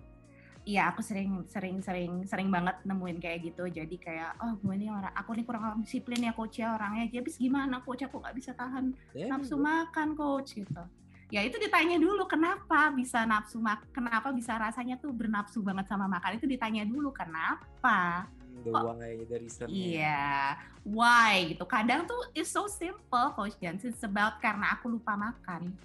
Iya, 0.66 0.90
aku 0.90 1.06
sering 1.06 1.46
sering 1.46 1.78
sering 1.86 2.26
sering 2.26 2.50
banget 2.50 2.74
nemuin 2.82 3.22
kayak 3.22 3.40
gitu. 3.46 3.70
Jadi 3.70 4.02
kayak, 4.02 4.42
oh 4.42 4.58
gue 4.58 4.74
ini 4.74 4.90
orang, 4.90 5.14
aku 5.14 5.38
nih 5.38 5.46
kurang 5.46 5.86
disiplin 5.86 6.26
ya 6.26 6.34
coach 6.34 6.58
ya 6.58 6.74
orangnya. 6.74 7.06
Jadi 7.06 7.30
gimana 7.38 7.86
coach? 7.86 8.02
Aku 8.02 8.18
nggak 8.18 8.34
bisa 8.34 8.58
tahan 8.58 8.90
yeah, 9.14 9.30
nafsu 9.30 9.62
makan 9.62 10.18
coach 10.18 10.58
gitu. 10.58 10.84
Ya 11.30 11.46
itu 11.46 11.58
ditanya 11.62 12.02
dulu 12.02 12.26
kenapa 12.26 12.90
bisa 12.94 13.26
nafsu 13.30 13.62
mak 13.62 13.86
kenapa 13.94 14.30
bisa 14.34 14.58
rasanya 14.58 14.98
tuh 14.98 15.14
bernafsu 15.14 15.62
banget 15.62 15.86
sama 15.86 16.10
makan? 16.10 16.38
Itu 16.42 16.50
ditanya 16.50 16.82
dulu 16.82 17.14
kenapa? 17.14 18.26
The 18.66 18.74
Kok, 18.74 18.84
why 18.98 19.14
dari 19.30 19.48
iya. 19.70 20.58
Why? 20.82 21.54
Gitu. 21.54 21.66
Kadang 21.70 22.10
tuh 22.10 22.18
is 22.34 22.50
so 22.50 22.66
simple 22.66 23.38
coach 23.38 23.54
Jans 23.62 23.86
it's 23.86 24.02
about 24.02 24.42
karena 24.42 24.74
aku 24.74 24.90
lupa 24.90 25.14
makan. 25.14 25.78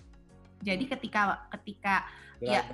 Jadi 0.65 0.89
hmm. 0.89 0.93
ketika 0.97 1.21
ketika 1.53 1.95
ya 2.41 2.65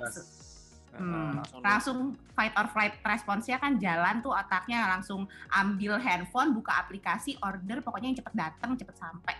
Hmm, 0.97 1.39
langsung 1.61 2.17
fight 2.33 2.53
or 2.57 2.67
flight 2.73 2.97
responsnya 3.05 3.61
kan 3.61 3.77
jalan 3.77 4.19
tuh 4.25 4.33
otaknya 4.33 4.85
langsung 4.97 5.29
ambil 5.53 6.01
handphone 6.01 6.57
buka 6.57 6.73
aplikasi 6.81 7.37
order 7.45 7.85
pokoknya 7.85 8.13
yang 8.13 8.19
cepet 8.19 8.33
datang 8.33 8.73
cepet 8.73 8.95
sampai 8.97 9.35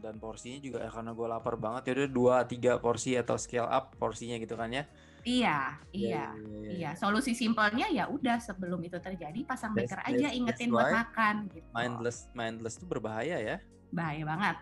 dan 0.00 0.16
porsinya 0.16 0.58
juga 0.58 0.80
ya 0.80 0.90
karena 0.90 1.12
gue 1.12 1.26
lapar 1.28 1.54
banget 1.60 1.92
ya 1.92 1.92
udah 2.02 2.10
dua 2.10 2.36
tiga 2.48 2.80
porsi 2.80 3.14
atau 3.14 3.36
scale 3.36 3.68
up 3.68 3.92
porsinya 4.00 4.40
gitu 4.40 4.56
kan 4.56 4.72
ya 4.72 4.84
Iya, 5.20 5.76
iya, 5.92 6.32
iya, 6.32 6.32
iya, 6.32 6.70
iya. 6.72 6.90
Solusi 6.96 7.36
simpelnya 7.36 7.92
ya 7.92 8.08
udah 8.08 8.40
sebelum 8.40 8.80
itu 8.80 8.96
terjadi 8.96 9.44
pasang 9.44 9.76
that's, 9.76 9.92
beker 9.92 10.00
aja 10.00 10.32
ingetin 10.32 10.72
buat 10.72 10.88
makan. 10.88 11.44
Gitu. 11.52 11.68
Mindless, 11.76 12.32
mindless 12.32 12.80
itu 12.80 12.88
berbahaya 12.88 13.36
ya. 13.36 13.56
Bahaya 13.92 14.24
banget. 14.24 14.56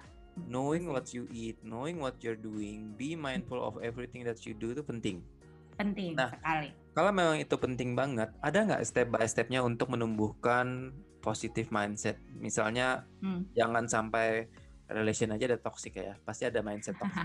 Knowing 0.51 0.91
what 0.91 1.15
you 1.15 1.31
eat, 1.31 1.63
knowing 1.63 2.03
what 2.03 2.19
you're 2.27 2.35
doing, 2.35 2.91
be 2.99 3.15
mindful 3.15 3.63
of 3.63 3.79
everything 3.87 4.27
that 4.27 4.43
you 4.43 4.51
do 4.51 4.75
itu 4.75 4.83
penting. 4.83 5.23
Penting 5.79 6.19
nah, 6.19 6.35
sekali. 6.35 6.75
Kalau 6.93 7.11
memang 7.15 7.39
itu 7.39 7.55
penting 7.55 7.95
banget, 7.95 8.35
ada 8.43 8.59
nggak 8.67 8.83
step 8.83 9.09
by 9.15 9.23
stepnya 9.25 9.63
untuk 9.63 9.95
menumbuhkan 9.95 10.91
positive 11.23 11.71
mindset? 11.71 12.19
Misalnya 12.35 13.07
hmm. 13.23 13.55
jangan 13.55 13.87
sampai 13.87 14.51
relation 14.89 15.29
aja 15.37 15.45
ada 15.53 15.61
toxic 15.61 16.01
ya 16.01 16.17
pasti 16.25 16.49
ada 16.49 16.65
mindset 16.65 16.97
toxic. 16.97 17.21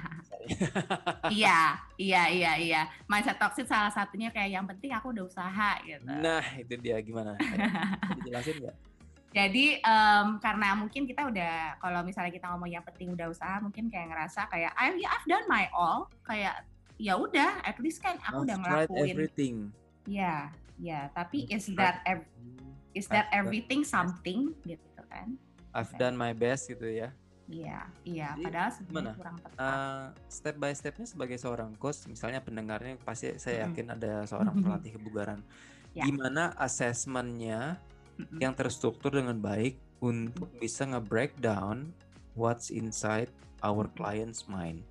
Iya 1.31 1.79
iya 1.95 2.23
iya 2.29 2.51
iya. 2.59 2.81
Mindset 3.07 3.39
toxic 3.39 3.65
salah 3.65 3.89
satunya 3.89 4.29
kayak 4.29 4.51
yang 4.51 4.67
penting 4.67 4.91
aku 4.91 5.15
udah 5.15 5.23
usaha 5.25 5.79
gitu. 5.87 6.03
Nah 6.05 6.43
itu 6.59 6.75
dia 6.77 6.99
gimana? 6.99 7.39
Dijelasin 8.19 8.61
nggak? 8.61 8.77
Jadi 9.33 9.81
um, 9.81 10.37
karena 10.37 10.77
mungkin 10.77 11.09
kita 11.09 11.25
udah 11.25 11.81
kalau 11.81 12.05
misalnya 12.05 12.29
kita 12.29 12.53
ngomong 12.53 12.69
yang 12.69 12.85
penting 12.85 13.17
udah 13.17 13.33
usaha 13.33 13.57
mungkin 13.57 13.89
kayak 13.89 14.13
ngerasa 14.13 14.45
kayak 14.45 14.77
I 14.77 14.93
yeah, 14.93 15.09
I've 15.09 15.25
done 15.25 15.49
my 15.49 15.65
all. 15.73 16.05
Kayak 16.21 16.69
ya 17.01 17.17
udah 17.17 17.61
at 17.65 17.77
least 17.81 18.01
kan 18.01 18.19
aku 18.21 18.43
I've 18.43 18.45
udah 18.45 18.57
ngelakuin 18.61 19.11
everything 19.13 19.55
ya 20.05 20.53
ya 20.77 21.09
tapi 21.13 21.45
is 21.49 21.69
that 21.77 22.01
ev 22.05 22.25
is 22.93 23.09
that 23.09 23.29
everything 23.33 23.81
something 23.81 24.53
gitu 24.67 25.01
kan 25.09 25.37
I've 25.73 25.93
done 25.97 26.13
my 26.13 26.33
best 26.33 26.69
gitu 26.69 26.85
ya 26.85 27.13
Iya, 27.51 27.91
iya. 28.07 28.29
Jadi, 28.39 28.43
Padahal 28.47 28.71
sebenarnya 28.71 29.15
kurang 29.19 29.37
tepat. 29.43 29.59
Uh, 29.59 30.05
step 30.31 30.55
by 30.55 30.71
stepnya 30.71 31.07
sebagai 31.07 31.35
seorang 31.35 31.75
coach, 31.75 32.07
misalnya 32.07 32.39
pendengarnya 32.39 32.95
pasti 33.03 33.35
saya 33.35 33.67
yakin 33.67 33.91
mm. 33.91 33.95
ada 33.99 34.13
seorang 34.23 34.63
pelatih 34.63 34.91
kebugaran. 34.97 35.43
Ya. 35.91 36.07
Gimana 36.07 36.55
asesmennya 36.55 37.77
mm-hmm. 38.17 38.39
yang 38.39 38.55
terstruktur 38.55 39.11
dengan 39.11 39.37
baik 39.43 39.75
untuk 39.99 40.49
mm. 40.55 40.59
bisa 40.63 40.87
nge-breakdown 40.87 41.91
what's 42.33 42.71
inside 42.71 43.27
our 43.59 43.91
client's 43.91 44.47
mind. 44.47 44.81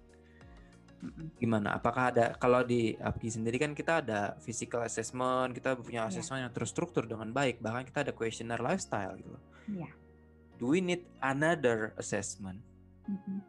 Gimana? 1.42 1.74
Apakah 1.74 2.14
ada 2.14 2.30
kalau 2.38 2.62
di 2.62 2.94
APKI 2.94 3.42
sendiri 3.42 3.58
kan 3.58 3.74
kita 3.74 4.06
ada 4.06 4.38
physical 4.38 4.86
assessment, 4.86 5.50
kita 5.50 5.74
punya 5.74 6.06
iya. 6.06 6.10
assessment 6.10 6.38
yeah. 6.38 6.46
yang 6.46 6.54
terstruktur 6.54 7.10
dengan 7.10 7.34
baik, 7.34 7.58
bahkan 7.58 7.82
kita 7.82 8.06
ada 8.06 8.12
questionnaire 8.14 8.62
lifestyle 8.62 9.18
gitu. 9.18 9.34
Iya 9.66 9.90
do 10.62 10.70
we 10.70 10.78
need 10.78 11.02
another 11.18 11.90
assessment? 11.98 12.62
Mm-hmm. 13.10 13.42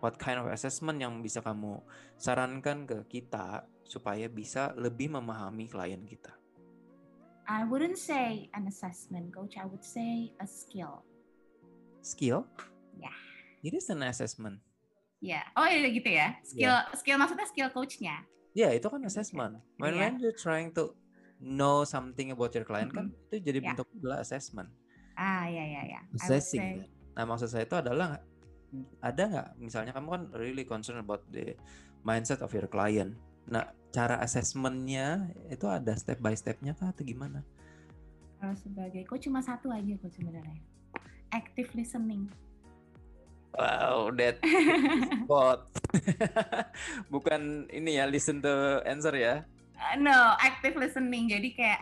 What 0.00 0.16
kind 0.16 0.40
of 0.40 0.48
assessment 0.48 0.96
yang 1.04 1.20
bisa 1.20 1.44
kamu 1.44 1.84
sarankan 2.16 2.88
ke 2.88 3.04
kita 3.12 3.68
supaya 3.84 4.24
bisa 4.32 4.72
lebih 4.72 5.12
memahami 5.12 5.68
klien 5.68 6.00
kita? 6.08 6.32
I 7.44 7.68
wouldn't 7.68 8.00
say 8.00 8.48
an 8.56 8.66
assessment, 8.72 9.36
coach. 9.36 9.60
I 9.60 9.68
would 9.68 9.84
say 9.84 10.32
a 10.40 10.48
skill. 10.48 11.04
Skill? 12.00 12.48
Yeah. 12.96 13.14
It 13.60 13.76
is 13.76 13.92
an 13.92 14.00
assessment. 14.02 14.64
Ya. 15.26 15.42
Yeah. 15.42 15.44
Oh 15.58 15.66
iya 15.66 15.88
gitu 15.90 16.10
ya. 16.14 16.28
Skill 16.46 16.76
yeah. 16.78 16.94
skill 16.94 17.18
maksudnya 17.18 17.46
skill 17.50 17.68
coachnya. 17.74 18.22
Ya, 18.54 18.70
yeah, 18.70 18.70
itu 18.78 18.86
kan 18.86 19.02
assessment. 19.02 19.58
When, 19.76 19.98
yeah. 19.98 20.00
when 20.06 20.22
you're 20.22 20.38
trying 20.38 20.70
to 20.78 20.94
know 21.42 21.82
something 21.82 22.30
about 22.30 22.54
your 22.54 22.64
client 22.64 22.94
mm 22.94 22.96
-hmm. 22.96 23.10
kan 23.12 23.28
itu 23.34 23.34
jadi 23.42 23.58
yeah. 23.58 23.68
bentuk 23.74 23.86
adalah 23.98 24.22
assessment. 24.22 24.70
Ah 25.18 25.50
ya 25.50 25.64
ya 25.66 25.82
ya. 25.84 26.00
Assessing. 26.14 26.86
Nah 27.18 27.24
maksud 27.26 27.50
saya 27.50 27.66
itu 27.66 27.74
adalah 27.76 28.22
ada 29.00 29.22
nggak 29.26 29.48
misalnya 29.58 29.92
kamu 29.96 30.08
kan 30.12 30.22
really 30.36 30.64
concerned 30.68 31.00
about 31.00 31.24
the 31.32 31.56
mindset 32.06 32.44
of 32.44 32.52
your 32.54 32.68
client. 32.68 33.16
Nah 33.48 33.72
cara 33.90 34.20
assessmentnya 34.20 35.32
itu 35.48 35.64
ada 35.66 35.96
step 35.96 36.20
by 36.20 36.36
stepnya 36.36 36.76
kah 36.76 36.92
atau 36.92 37.02
gimana? 37.02 37.40
Kalau 38.36 38.52
sebagai 38.60 39.02
coach 39.08 39.24
cuma 39.24 39.40
satu 39.40 39.72
aja 39.72 39.96
kok 39.96 40.12
sebenarnya. 40.12 40.60
Active 41.32 41.72
listening. 41.72 42.28
Wow, 43.54 44.12
that 44.18 44.42
spot. 45.24 45.70
Bukan 47.12 47.70
ini 47.72 47.96
ya 47.96 48.04
listen 48.10 48.42
to 48.42 48.82
answer 48.84 49.14
ya? 49.16 49.46
Uh, 49.76 49.96
no, 50.00 50.36
active 50.40 50.76
listening. 50.76 51.30
Jadi 51.30 51.48
kayak 51.56 51.80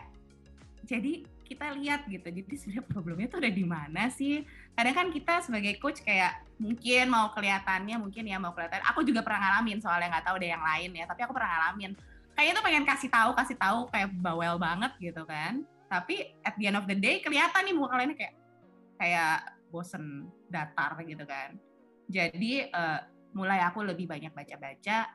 jadi 0.85 1.25
kita 1.45 1.75
lihat 1.77 2.09
gitu. 2.09 2.25
Jadi 2.25 2.53
sebenarnya 2.57 2.83
problemnya 2.89 3.27
tuh 3.29 3.39
ada 3.43 3.51
di 3.53 3.65
mana 3.67 4.09
sih? 4.09 4.43
Kadang 4.73 4.95
kan 4.95 5.07
kita 5.13 5.33
sebagai 5.45 5.77
coach 5.77 6.01
kayak 6.01 6.41
mungkin 6.57 7.11
mau 7.11 7.29
kelihatannya 7.35 7.95
mungkin 8.01 8.23
ya 8.25 8.41
mau 8.41 8.51
kelihatan. 8.55 8.81
Aku 8.91 9.05
juga 9.05 9.21
pernah 9.21 9.39
ngalamin 9.43 9.79
soalnya 9.79 10.15
nggak 10.15 10.25
tahu 10.25 10.35
deh 10.41 10.49
yang 10.51 10.63
lain 10.63 10.91
ya. 10.95 11.05
Tapi 11.05 11.21
aku 11.23 11.33
pernah 11.35 11.49
ngalamin. 11.53 11.91
Kayaknya 12.35 12.53
tuh 12.55 12.65
pengen 12.67 12.83
kasih 12.83 13.09
tahu 13.11 13.29
kasih 13.35 13.57
tahu 13.59 13.79
kayak 13.93 14.09
bawel 14.19 14.55
banget 14.59 14.91
gitu 14.99 15.23
kan. 15.23 15.63
Tapi 15.87 16.35
at 16.43 16.57
the 16.57 16.65
end 16.67 16.79
of 16.79 16.89
the 16.89 16.97
day 16.97 17.21
kelihatan 17.21 17.61
nih 17.63 17.75
muka 17.77 17.95
kalian 17.95 18.11
kayak 18.17 18.33
kayak 18.95 19.54
bosen 19.69 20.29
datar 20.49 20.97
gitu 21.05 21.25
kan. 21.25 21.57
Jadi 22.09 22.69
uh, 22.69 23.01
mulai 23.35 23.59
aku 23.65 23.83
lebih 23.83 24.07
banyak 24.07 24.31
baca-baca 24.31 25.11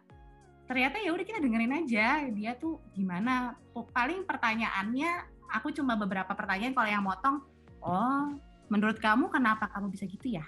ternyata 0.71 1.03
ya 1.03 1.11
udah 1.11 1.27
kita 1.27 1.43
dengerin 1.43 1.83
aja 1.83 2.31
dia 2.31 2.55
tuh 2.55 2.79
gimana 2.95 3.59
paling 3.91 4.23
pertanyaannya 4.23 5.27
aku 5.51 5.75
cuma 5.75 5.99
beberapa 5.99 6.31
pertanyaan 6.31 6.71
kalau 6.71 6.87
yang 6.87 7.03
motong 7.03 7.43
oh 7.83 8.39
menurut 8.71 9.03
kamu 9.03 9.27
kenapa 9.35 9.67
kamu 9.67 9.91
bisa 9.91 10.07
gitu 10.07 10.39
ya 10.39 10.47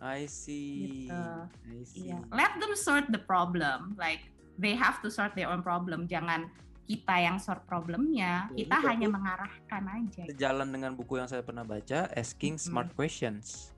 I 0.00 0.24
see 0.24 1.04
gitu. 1.04 1.20
I 1.68 1.84
see 1.84 2.08
yeah. 2.16 2.24
let 2.32 2.56
them 2.56 2.72
sort 2.72 3.12
the 3.12 3.20
problem 3.20 3.92
like 4.00 4.24
they 4.56 4.72
have 4.72 5.04
to 5.04 5.12
sort 5.12 5.36
their 5.36 5.52
own 5.52 5.60
problem 5.60 6.08
jangan 6.08 6.48
kita 6.88 7.14
yang 7.20 7.36
sort 7.36 7.68
problemnya, 7.68 8.48
ya, 8.56 8.64
kita 8.64 8.76
hanya 8.88 9.12
mengarahkan 9.12 9.82
aja. 9.92 10.24
Sejalan 10.24 10.72
dengan 10.72 10.96
buku 10.96 11.20
yang 11.20 11.28
saya 11.28 11.44
pernah 11.44 11.60
baca, 11.60 12.08
Asking 12.16 12.56
hmm. 12.56 12.64
Smart 12.64 12.90
Questions. 12.96 13.76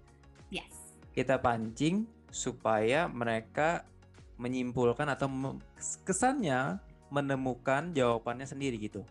Yes. 0.54 0.70
Kita 1.10 1.42
pancing 1.42 2.06
supaya 2.30 3.10
mereka 3.10 3.82
menyimpulkan 4.38 5.10
atau 5.10 5.26
kesannya 6.06 6.78
menemukan 7.10 7.90
jawabannya 7.90 8.46
sendiri 8.46 8.78
gitu. 8.78 9.02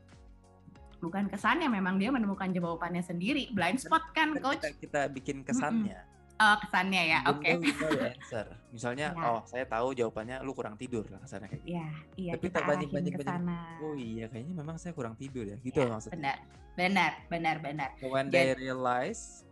Bukan 1.03 1.27
kesannya, 1.27 1.67
memang 1.67 1.99
dia 1.99 2.07
menemukan 2.07 2.47
jawabannya 2.55 3.03
sendiri. 3.03 3.51
Blind 3.51 3.83
spot 3.83 4.15
kan, 4.15 4.31
coach? 4.39 4.63
Kita, 4.63 4.71
kita 4.79 5.01
bikin 5.11 5.43
kesannya. 5.43 5.99
Mm 5.99 6.07
-mm. 6.07 6.18
Oh, 6.39 6.55
kesannya 6.63 7.03
ya, 7.03 7.19
oke. 7.27 7.43
Okay. 7.43 8.15
answer. 8.15 8.47
Misalnya, 8.71 9.11
ya. 9.11 9.27
oh 9.27 9.39
saya 9.43 9.67
tahu 9.67 9.91
jawabannya 9.91 10.39
lu 10.47 10.55
kurang 10.55 10.79
tidur 10.79 11.03
lah 11.11 11.19
kesannya 11.19 11.51
kayak 11.51 11.67
gitu. 11.67 11.75
Iya, 11.75 11.87
iya. 12.15 12.31
Tapi 12.39 12.45
kita 12.47 12.59
banyak 12.63 12.89
banyak 12.95 13.13
banyak. 13.19 13.75
Oh 13.83 13.93
iya, 13.99 14.25
kayaknya 14.31 14.53
memang 14.55 14.79
saya 14.79 14.95
kurang 14.95 15.19
tidur 15.19 15.43
ya, 15.43 15.59
gitu 15.59 15.83
ya, 15.83 15.91
maksudnya. 15.91 16.15
Benar, 16.15 16.37
benar, 16.79 17.11
benar, 17.27 17.55
benar. 17.59 17.89
So 17.99 18.07
when 18.07 18.31
Jadi, 18.31 18.55
they 18.55 18.71
realize 18.71 19.43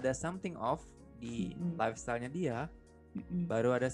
ada 0.00 0.16
something 0.16 0.56
off 0.56 0.80
di 1.20 1.52
mm 1.52 1.60
-hmm. 1.60 1.72
lifestyle-nya 1.76 2.30
dia, 2.32 2.58
mm-hmm. 3.18 3.44
baru 3.50 3.76
ada 3.76 3.90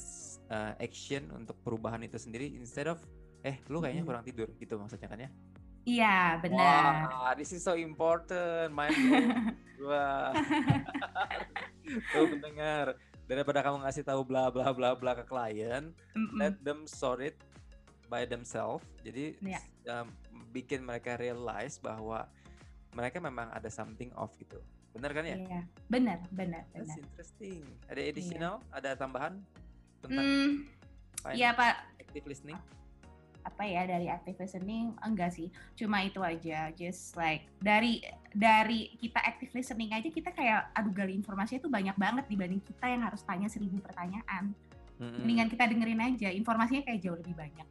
uh, 0.53 0.73
action 0.79 1.31
untuk 1.33 1.57
perubahan 1.63 2.03
itu 2.05 2.19
sendiri 2.21 2.53
instead 2.55 2.91
of 2.91 3.01
eh 3.45 3.61
lu 3.69 3.81
kayaknya 3.81 4.05
mm-hmm. 4.05 4.09
kurang 4.09 4.25
tidur 4.25 4.49
gitu 4.57 4.75
maksudnya 4.81 5.09
kan 5.11 5.21
ya 5.21 5.31
Iya 5.85 6.41
benar. 6.41 7.13
Wah, 7.13 7.33
this 7.37 7.53
is 7.53 7.61
so 7.61 7.77
important, 7.77 8.73
main 8.73 8.89
Wah, 9.85 10.33
tuh 12.13 12.27
mendengar 12.33 12.97
daripada 13.29 13.61
kamu 13.61 13.85
ngasih 13.85 14.05
tahu 14.05 14.25
bla 14.25 14.49
bla 14.49 14.73
bla 14.73 14.97
bla 14.97 15.13
ke 15.13 15.25
klien, 15.29 15.93
mm-hmm. 15.93 16.37
let 16.41 16.57
them 16.65 16.89
sort 16.89 17.21
it 17.21 17.37
by 18.09 18.25
themselves. 18.25 18.85
Jadi 19.05 19.37
yeah. 19.45 19.61
um, 19.93 20.09
bikin 20.53 20.81
mereka 20.81 21.21
realize 21.21 21.77
bahwa 21.77 22.25
mereka 22.97 23.21
memang 23.21 23.53
ada 23.53 23.69
something 23.69 24.09
off 24.17 24.33
gitu. 24.41 24.57
Benar 24.95 25.11
kan 25.11 25.25
ya? 25.27 25.37
Iya, 25.37 25.61
benar, 25.91 26.19
benar, 26.31 26.63
benar. 26.71 26.87
That's 26.87 26.97
interesting. 26.97 27.67
Ada 27.91 28.01
iya. 28.01 28.09
additional? 28.15 28.55
Iya. 28.63 28.77
Ada 28.79 28.91
tambahan 28.95 29.35
tentang? 29.99 30.25
Hmm, 30.25 30.51
iya 31.35 31.51
Pak. 31.53 31.75
Active 31.99 32.25
listening? 32.31 32.59
Apa 33.45 33.63
ya 33.69 33.85
dari 33.85 34.09
active 34.09 34.41
listening? 34.41 34.97
Enggak 35.05 35.37
sih, 35.37 35.53
cuma 35.77 36.01
itu 36.01 36.21
aja. 36.25 36.73
Just 36.73 37.15
like 37.15 37.47
dari 37.61 38.01
dari 38.33 38.97
kita 38.99 39.21
active 39.21 39.53
listening 39.53 39.93
aja 39.93 40.09
kita 40.09 40.33
kayak 40.33 40.73
aduh 40.75 40.93
gali 40.93 41.15
informasinya 41.15 41.61
tuh 41.63 41.73
banyak 41.73 41.97
banget 42.01 42.25
dibanding 42.27 42.65
kita 42.65 42.89
yang 42.89 43.05
harus 43.05 43.23
tanya 43.23 43.47
seribu 43.47 43.79
pertanyaan. 43.85 44.57
Mm-hmm. 44.99 45.21
Mendingan 45.21 45.49
kita 45.51 45.65
dengerin 45.69 46.03
aja, 46.03 46.29
informasinya 46.33 46.83
kayak 46.87 47.01
jauh 47.03 47.19
lebih 47.19 47.35
banyak. 47.37 47.69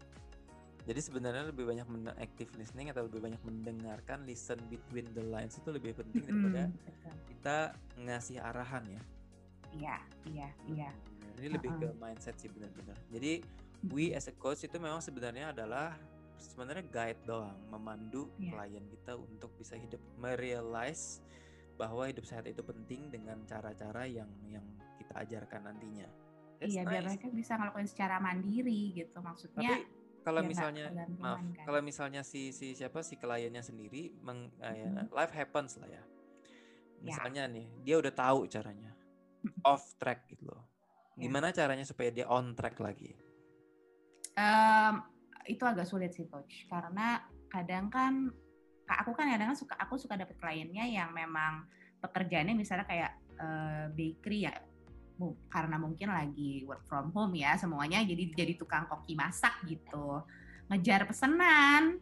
Jadi 0.84 1.00
sebenarnya 1.00 1.48
lebih 1.48 1.64
banyak 1.64 1.88
active 2.20 2.52
listening 2.60 2.92
atau 2.92 3.08
lebih 3.08 3.24
banyak 3.24 3.40
mendengarkan 3.48 4.28
listen 4.28 4.60
between 4.68 5.08
the 5.16 5.24
lines 5.32 5.56
itu 5.56 5.72
lebih 5.72 5.96
penting 5.96 6.28
daripada 6.28 6.68
mm, 6.68 7.18
kita 7.32 7.58
ngasih 8.04 8.38
arahan 8.44 8.84
ya. 8.92 9.02
Iya, 9.74 9.98
iya, 10.28 10.50
iya. 10.68 10.90
Ini 11.40 11.48
uh-uh. 11.48 11.56
lebih 11.56 11.72
ke 11.80 11.88
mindset 11.98 12.36
sih 12.36 12.52
benar-benar. 12.52 13.00
Jadi 13.16 13.40
we 13.92 14.16
as 14.16 14.32
a 14.32 14.36
coach 14.36 14.64
itu 14.64 14.78
memang 14.80 15.04
sebenarnya 15.04 15.52
adalah 15.52 15.98
sebenarnya 16.40 16.86
guide 16.88 17.22
doang, 17.24 17.56
memandu 17.72 18.28
yeah. 18.40 18.52
klien 18.56 18.86
kita 18.88 19.16
untuk 19.16 19.52
bisa 19.56 19.80
hidup 19.80 20.00
merealize 20.20 21.24
bahwa 21.80 22.06
hidup 22.06 22.24
sehat 22.28 22.46
itu 22.46 22.62
penting 22.62 23.10
dengan 23.10 23.42
cara-cara 23.50 24.06
yang 24.06 24.30
yang 24.48 24.64
kita 25.00 25.24
ajarkan 25.26 25.72
nantinya. 25.72 26.08
That's 26.62 26.76
iya, 26.76 26.86
nice. 26.86 26.92
biar 26.92 27.04
mereka 27.10 27.28
bisa 27.34 27.54
ngelakuin 27.60 27.90
secara 27.90 28.16
mandiri 28.22 28.94
gitu 28.94 29.20
maksudnya. 29.20 29.68
Tapi 29.68 30.04
kalau 30.24 30.42
ya, 30.42 30.48
misalnya 30.48 30.86
maaf 31.20 31.44
kan. 31.44 31.66
kalau 31.68 31.80
misalnya 31.84 32.22
si 32.24 32.56
si 32.56 32.72
siapa 32.74 33.04
si 33.04 33.20
kliennya 33.20 33.60
sendiri 33.60 34.16
meng, 34.24 34.48
uh, 34.64 34.72
ya, 34.72 34.88
life 35.12 35.36
happens 35.36 35.76
lah 35.76 35.92
ya, 35.92 36.00
ya. 36.00 36.04
misalnya 37.04 37.44
ya. 37.52 37.54
nih 37.60 37.68
dia 37.84 37.96
udah 38.00 38.14
tahu 38.16 38.48
caranya 38.48 38.96
off 39.68 39.84
track 40.00 40.32
gitu 40.32 40.48
loh 40.48 40.64
ya. 41.20 41.28
gimana 41.28 41.52
ya. 41.52 41.64
caranya 41.64 41.84
supaya 41.84 42.10
dia 42.10 42.26
on 42.32 42.56
track 42.56 42.80
lagi 42.80 43.12
um, 44.38 44.94
itu 45.48 45.64
agak 45.64 45.88
sulit 45.88 46.12
sih 46.16 46.28
coach. 46.30 46.66
Karena 46.70 47.22
kadang 47.52 47.92
kan 47.92 48.30
aku 48.88 49.12
kan 49.16 49.32
kadang 49.32 49.56
suka 49.56 49.76
aku 49.80 49.96
suka 49.98 50.20
dapet 50.20 50.36
kliennya 50.38 50.86
yang 50.90 51.10
memang 51.16 51.66
pekerjaannya 52.04 52.54
misalnya 52.58 52.86
kayak 52.88 53.12
uh, 53.40 53.86
bakery 53.94 54.50
ya. 54.50 54.54
Karena 55.48 55.80
mungkin 55.80 56.12
lagi 56.12 56.68
work 56.68 56.84
from 56.90 57.14
home 57.16 57.38
ya 57.38 57.56
semuanya 57.56 58.04
jadi 58.04 58.34
jadi 58.34 58.54
tukang 58.60 58.90
koki 58.90 59.16
masak 59.16 59.56
gitu. 59.70 60.24
Ngejar 60.68 61.08
pesanan 61.08 62.02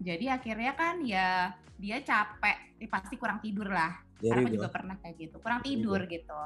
jadi 0.00 0.36
akhirnya 0.36 0.72
kan 0.76 1.00
ya 1.04 1.52
dia 1.76 2.00
capek 2.00 2.80
eh, 2.80 2.88
pasti 2.88 3.20
kurang 3.20 3.44
tidur 3.44 3.68
lah. 3.68 3.92
Karena 4.16 4.48
aku 4.48 4.52
juga 4.56 4.68
pernah 4.72 4.96
kayak 4.96 5.14
gitu 5.20 5.36
kurang 5.44 5.60
tidur 5.60 6.00
gitu. 6.08 6.42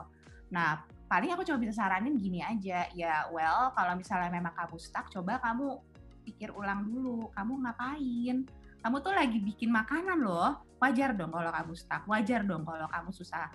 Nah 0.51 0.83
paling 1.11 1.35
aku 1.35 1.43
cuma 1.43 1.59
bisa 1.59 1.75
saranin 1.75 2.15
gini 2.15 2.39
aja 2.39 2.87
ya 2.95 3.27
well 3.35 3.75
kalau 3.75 3.99
misalnya 3.99 4.31
memang 4.31 4.55
kamu 4.55 4.79
stuck 4.79 5.11
coba 5.11 5.43
kamu 5.43 5.83
pikir 6.23 6.55
ulang 6.55 6.87
dulu 6.87 7.35
kamu 7.35 7.67
ngapain 7.67 8.47
kamu 8.81 8.97
tuh 9.03 9.13
lagi 9.13 9.43
bikin 9.43 9.75
makanan 9.75 10.23
loh 10.23 10.63
wajar 10.79 11.11
dong 11.13 11.35
kalau 11.35 11.51
kamu 11.51 11.73
stuck 11.75 12.07
wajar 12.07 12.47
dong 12.47 12.63
kalau 12.63 12.87
kamu 12.87 13.11
susah 13.11 13.51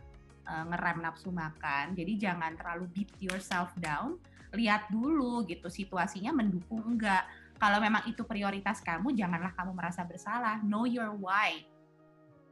uh, 0.45 0.63
ngerem 0.71 1.01
nafsu 1.01 1.29
makan. 1.33 1.97
Jadi 1.97 2.13
jangan 2.17 2.53
terlalu 2.55 2.85
beat 2.93 3.11
yourself 3.19 3.73
down. 3.81 4.17
Lihat 4.55 4.87
dulu 4.93 5.43
gitu 5.49 5.67
situasinya 5.67 6.31
mendukung 6.31 6.85
enggak. 6.85 7.25
Kalau 7.55 7.79
memang 7.79 8.03
itu 8.07 8.23
prioritas 8.27 8.83
kamu, 8.83 9.15
janganlah 9.15 9.51
kamu 9.55 9.71
merasa 9.75 10.03
bersalah. 10.03 10.59
Know 10.63 10.87
your 10.87 11.11
why. 11.15 11.63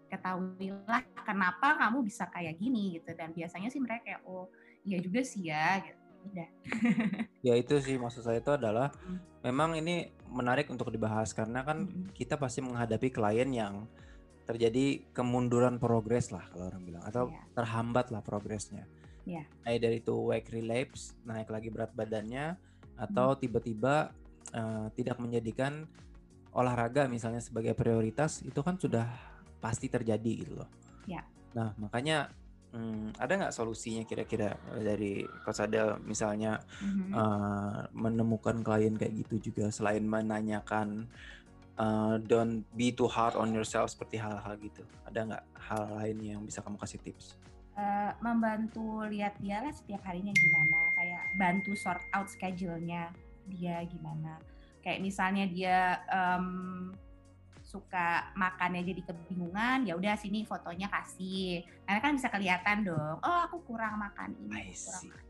Ketahuilah 0.08 1.04
kenapa 1.26 1.76
kamu 1.80 2.06
bisa 2.06 2.28
kayak 2.32 2.60
gini 2.60 3.00
gitu. 3.00 3.12
Dan 3.16 3.32
biasanya 3.32 3.70
sih 3.72 3.80
mereka 3.80 4.04
kayak 4.04 4.22
oh 4.28 4.52
iya 4.84 4.98
juga 5.00 5.22
sih 5.24 5.50
ya. 5.50 5.82
Gitu. 5.84 6.02
Udah. 6.24 6.50
ya 7.48 7.54
itu 7.60 7.76
sih 7.84 8.00
maksud 8.00 8.24
saya 8.24 8.40
itu 8.40 8.52
adalah 8.56 8.96
hmm. 9.04 9.44
memang 9.44 9.76
ini 9.76 10.08
menarik 10.32 10.72
untuk 10.72 10.88
dibahas 10.88 11.36
karena 11.36 11.68
kan 11.68 11.84
hmm. 11.84 12.16
kita 12.16 12.40
pasti 12.40 12.64
menghadapi 12.64 13.12
klien 13.12 13.52
yang 13.52 13.84
terjadi 14.44 15.04
kemunduran 15.16 15.80
progres 15.80 16.32
lah 16.32 16.44
kalau 16.52 16.68
orang 16.68 16.84
bilang 16.84 17.04
atau 17.04 17.32
yeah. 17.32 17.44
terhambat 17.56 18.12
lah 18.12 18.24
progresnya. 18.24 18.88
Yeah. 19.24 19.48
Naik 19.64 19.80
dari 19.80 19.98
itu 20.04 20.16
weight 20.20 20.48
relapse, 20.52 21.16
naik 21.24 21.48
lagi 21.48 21.72
berat 21.72 21.92
badannya 21.96 22.60
atau 23.00 23.36
hmm. 23.36 23.40
tiba-tiba 23.40 24.12
hmm. 24.12 24.56
uh, 24.56 24.88
tidak 24.96 25.18
menjadikan 25.20 25.88
olahraga 26.54 27.10
misalnya 27.10 27.42
sebagai 27.42 27.74
prioritas 27.74 28.46
itu 28.46 28.62
kan 28.62 28.78
sudah 28.78 29.10
pasti 29.64 29.88
terjadi 29.88 30.32
gitu 30.44 30.60
loh. 30.60 30.70
Yeah. 31.08 31.24
Nah 31.56 31.72
makanya 31.80 32.32
hmm, 32.74 33.16
ada 33.22 33.34
nggak 33.38 33.56
solusinya 33.56 34.04
kira-kira 34.04 34.58
dari 34.76 35.24
Coach 35.46 35.62
Adel 35.62 36.02
misalnya 36.04 36.60
mm-hmm. 36.82 37.12
uh, 37.14 37.82
menemukan 37.94 38.60
klien 38.66 38.98
kayak 38.98 39.14
gitu 39.24 39.54
juga 39.54 39.70
selain 39.70 40.04
menanyakan 40.04 41.08
uh, 41.78 42.18
don't 42.22 42.66
be 42.74 42.92
too 42.94 43.10
hard 43.10 43.38
on 43.38 43.54
yourself 43.54 43.94
seperti 43.94 44.18
hal-hal 44.20 44.58
gitu. 44.62 44.84
Ada 45.08 45.20
nggak 45.30 45.44
hal 45.58 45.84
lain 46.02 46.18
yang 46.22 46.42
bisa 46.44 46.60
kamu 46.62 46.78
kasih 46.82 47.00
tips? 47.02 47.38
Uh, 47.74 48.14
membantu 48.22 49.02
lihat 49.10 49.34
dia 49.42 49.66
lah 49.66 49.74
setiap 49.74 50.06
harinya 50.06 50.30
gimana, 50.30 50.80
kayak 50.94 51.24
bantu 51.42 51.74
sort 51.74 52.06
out 52.14 52.30
schedule-nya 52.30 53.10
dia 53.50 53.82
gimana. 53.90 54.38
Kayak 54.86 55.02
misalnya 55.02 55.46
dia 55.50 55.78
um, 56.12 56.94
suka 57.74 58.30
makannya 58.38 58.86
jadi 58.86 59.02
kebingungan, 59.10 59.90
ya 59.90 59.98
udah 59.98 60.14
sini 60.14 60.46
fotonya 60.46 60.86
kasih. 60.94 61.66
Karena 61.90 62.00
kan 62.06 62.14
bisa 62.14 62.30
kelihatan 62.30 62.86
dong. 62.86 63.18
Oh 63.26 63.40
aku 63.50 63.66
kurang 63.66 63.98
makan 63.98 64.38
ini. 64.38 64.70
Kurang 64.70 65.10
makan 65.10 65.26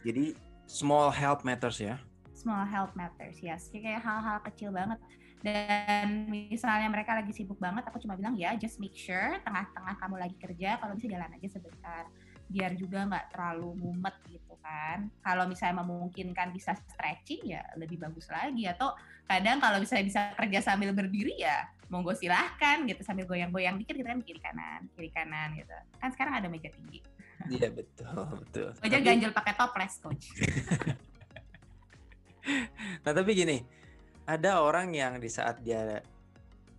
Jadi 0.00 0.24
small 0.64 1.12
help 1.12 1.44
matters 1.44 1.76
ya? 1.76 2.00
Small 2.32 2.64
help 2.64 2.96
matters, 2.96 3.36
yes. 3.44 3.68
Kayak 3.68 4.00
hal-hal 4.00 4.40
kecil 4.40 4.72
banget 4.72 4.96
dan 5.38 6.26
misalnya 6.26 6.90
mereka 6.90 7.14
lagi 7.14 7.30
sibuk 7.30 7.62
banget 7.62 7.86
aku 7.86 8.02
cuma 8.02 8.18
bilang 8.18 8.34
ya 8.34 8.58
just 8.58 8.82
make 8.82 8.98
sure 8.98 9.38
tengah-tengah 9.46 9.94
kamu 10.02 10.16
lagi 10.18 10.34
kerja 10.34 10.82
kalau 10.82 10.98
bisa 10.98 11.06
jalan 11.06 11.30
aja 11.30 11.48
sebentar 11.54 12.02
biar 12.48 12.72
juga 12.74 13.04
nggak 13.04 13.36
terlalu 13.36 13.76
mumet 13.76 14.16
gitu 14.26 14.56
kan. 14.64 15.12
Kalau 15.20 15.44
misalnya 15.44 15.84
memungkinkan 15.84 16.50
bisa 16.56 16.72
stretching 16.88 17.52
ya 17.54 17.62
lebih 17.76 18.00
bagus 18.00 18.26
lagi. 18.32 18.64
Atau 18.64 18.96
kadang 19.28 19.60
kalau 19.60 19.78
misalnya 19.78 20.04
bisa 20.08 20.20
kerja 20.32 20.58
sambil 20.64 20.96
berdiri 20.96 21.36
ya 21.36 21.68
monggo 21.88 22.12
silahkan 22.12 22.84
gitu 22.84 23.00
sambil 23.00 23.24
goyang-goyang 23.24 23.80
dikit 23.80 23.96
gitu 23.96 24.04
kan 24.04 24.20
kiri 24.20 24.40
kanan 24.40 24.88
kiri 24.96 25.12
kanan 25.12 25.56
gitu. 25.56 25.72
Kan 26.00 26.10
sekarang 26.12 26.40
ada 26.40 26.48
meja 26.48 26.72
tinggi. 26.72 27.00
Iya 27.52 27.68
betul 27.70 28.24
betul. 28.44 28.68
Aja 28.80 28.98
ganjel 29.00 29.32
pakai 29.32 29.54
toples 29.56 29.94
coach. 30.00 30.26
Nah 33.04 33.12
tapi 33.12 33.36
gini, 33.36 33.60
ada 34.24 34.64
orang 34.64 34.92
yang 34.96 35.20
di 35.20 35.28
saat 35.28 35.60
dia, 35.60 36.00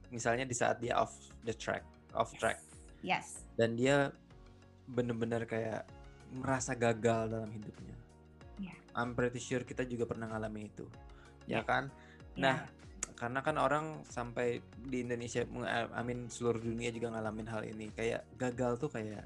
misalnya 0.09 0.45
di 0.45 0.55
saat 0.57 0.81
dia 0.81 0.97
off 0.97 1.13
the 1.45 1.53
track, 1.53 1.85
off 2.17 2.33
Yes. 2.33 2.39
track, 2.41 2.57
Yes. 3.05 3.27
dan 3.53 3.77
dia 3.77 4.09
bener-bener 4.89 5.45
kayak 5.45 5.85
merasa 6.33 6.73
gagal 6.73 7.29
dalam 7.29 7.49
hidupnya. 7.49 7.95
Iya. 8.59 8.75
I'm 8.93 9.13
pretty 9.13 9.39
sure 9.39 9.61
kita 9.63 9.85
juga 9.85 10.05
pernah 10.05 10.29
ngalamin 10.29 10.69
itu, 10.69 10.85
ya 11.45 11.61
Iya. 11.61 11.61
kan? 11.65 11.83
Ya. 12.35 12.41
Nah, 12.41 12.57
karena 13.15 13.39
kan 13.43 13.55
orang 13.57 13.85
sampai 14.07 14.59
di 14.85 15.03
Indonesia, 15.03 15.43
eh, 15.43 16.03
mean 16.03 16.29
seluruh 16.31 16.61
dunia 16.61 16.89
juga 16.89 17.11
ngalamin 17.11 17.47
hal 17.49 17.63
ini. 17.65 17.91
Kayak 17.91 18.25
gagal 18.37 18.79
tuh 18.79 18.89
kayak 18.89 19.25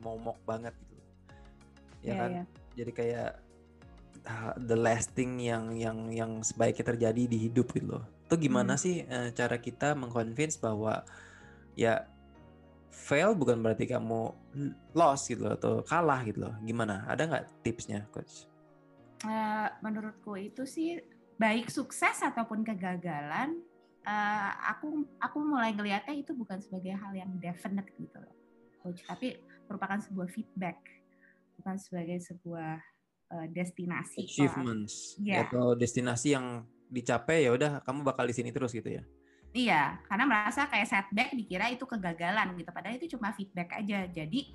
momok 0.00 0.36
banget 0.44 0.72
gitu, 0.80 0.96
ya 2.02 2.12
Iya, 2.12 2.14
kan? 2.16 2.30
iya. 2.30 2.44
Jadi 2.74 2.92
kayak 2.92 3.30
ah, 4.24 4.56
the 4.56 4.72
lasting 4.72 5.36
yang 5.42 5.76
yang 5.76 6.08
yang 6.08 6.32
sebaiknya 6.40 6.96
terjadi 6.96 7.22
di 7.28 7.38
hidup 7.50 7.74
gitu 7.76 7.98
loh. 7.98 8.04
Itu 8.24 8.40
gimana 8.40 8.74
Hmm. 8.74 8.82
sih 8.82 9.04
eh, 9.04 9.30
cara 9.36 9.60
kita 9.60 9.92
mengconvince 9.92 10.56
bahwa 10.56 11.04
ya 11.76 12.08
fail 12.94 13.34
bukan 13.34 13.58
berarti 13.58 13.90
kamu 13.90 14.30
lost 14.94 15.26
gitu 15.26 15.50
loh 15.50 15.58
atau 15.58 15.82
kalah 15.82 16.22
gitu 16.22 16.46
loh. 16.46 16.54
Gimana? 16.62 17.02
Ada 17.10 17.26
nggak 17.26 17.44
tipsnya, 17.66 18.06
coach? 18.14 18.46
Eh, 19.24 19.68
menurutku 19.82 20.36
itu 20.36 20.62
sih 20.68 21.00
baik 21.34 21.72
sukses 21.72 22.20
ataupun 22.22 22.62
kegagalan 22.62 23.56
eh, 24.04 24.50
aku 24.70 25.02
aku 25.18 25.38
mulai 25.40 25.72
ngelihatnya 25.72 26.14
itu 26.20 26.36
bukan 26.36 26.60
sebagai 26.60 26.92
hal 26.92 27.10
yang 27.16 27.32
definite 27.40 27.88
gitu 27.96 28.20
loh 28.20 28.36
coach 28.84 29.00
tapi 29.08 29.40
merupakan 29.66 29.96
sebuah 29.98 30.28
feedback 30.28 30.76
bukan 31.56 31.80
sebagai 31.80 32.20
sebuah 32.20 32.78
eh, 33.32 33.46
destinasi 33.50 34.28
Achievements 34.28 35.16
Iya. 35.18 35.48
atau 35.48 35.72
destinasi 35.72 36.36
yang 36.36 36.68
dicapai 36.92 37.48
ya 37.48 37.56
udah 37.56 37.80
kamu 37.82 38.04
bakal 38.04 38.28
di 38.28 38.34
sini 38.36 38.52
terus 38.52 38.70
gitu 38.76 38.86
ya. 38.86 39.02
Iya, 39.54 40.02
karena 40.10 40.26
merasa 40.26 40.66
kayak 40.66 40.90
setback 40.90 41.30
dikira 41.30 41.70
itu 41.70 41.86
kegagalan 41.86 42.58
gitu. 42.58 42.74
Padahal 42.74 42.98
itu 42.98 43.14
cuma 43.14 43.30
feedback 43.38 43.78
aja. 43.78 44.02
Jadi, 44.10 44.50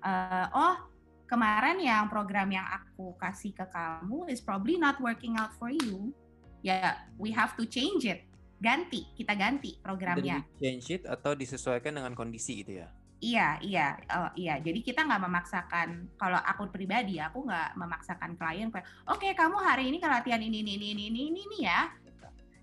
eh, 0.00 0.46
oh 0.56 0.80
kemarin 1.28 1.76
yang 1.78 2.08
program 2.08 2.48
yang 2.48 2.64
aku 2.64 3.14
kasih 3.20 3.52
ke 3.52 3.68
kamu 3.68 4.32
is 4.32 4.40
probably 4.40 4.80
not 4.80 4.96
working 4.98 5.36
out 5.36 5.52
for 5.60 5.68
you. 5.68 6.10
Ya, 6.64 7.04
we 7.20 7.30
have 7.36 7.52
to 7.60 7.68
change 7.68 8.08
it. 8.08 8.24
Ganti, 8.60 9.12
kita 9.16 9.36
ganti 9.36 9.76
Jadi 9.76 9.84
programnya. 9.84 10.40
change 10.56 11.00
it 11.00 11.02
atau 11.04 11.36
disesuaikan 11.36 12.00
dengan 12.00 12.12
kondisi 12.16 12.64
gitu 12.64 12.80
ya. 12.80 12.88
Iya, 13.20 13.60
iya, 13.60 13.86
oh, 14.16 14.32
iya. 14.32 14.56
Jadi 14.64 14.80
kita 14.80 15.04
nggak 15.04 15.20
memaksakan. 15.28 16.16
Kalau 16.16 16.40
aku 16.40 16.72
pribadi, 16.72 17.20
aku 17.20 17.44
nggak 17.44 17.76
memaksakan 17.76 18.32
klien. 18.40 18.72
Oke, 19.12 19.36
kamu 19.36 19.60
hari 19.60 19.92
ini 19.92 20.00
ke 20.00 20.08
latihan 20.08 20.40
ini, 20.40 20.64
ini, 20.64 20.80
ini, 20.80 20.96
ini, 20.96 21.04
ini, 21.28 21.40
ini 21.44 21.58
ya. 21.68 21.92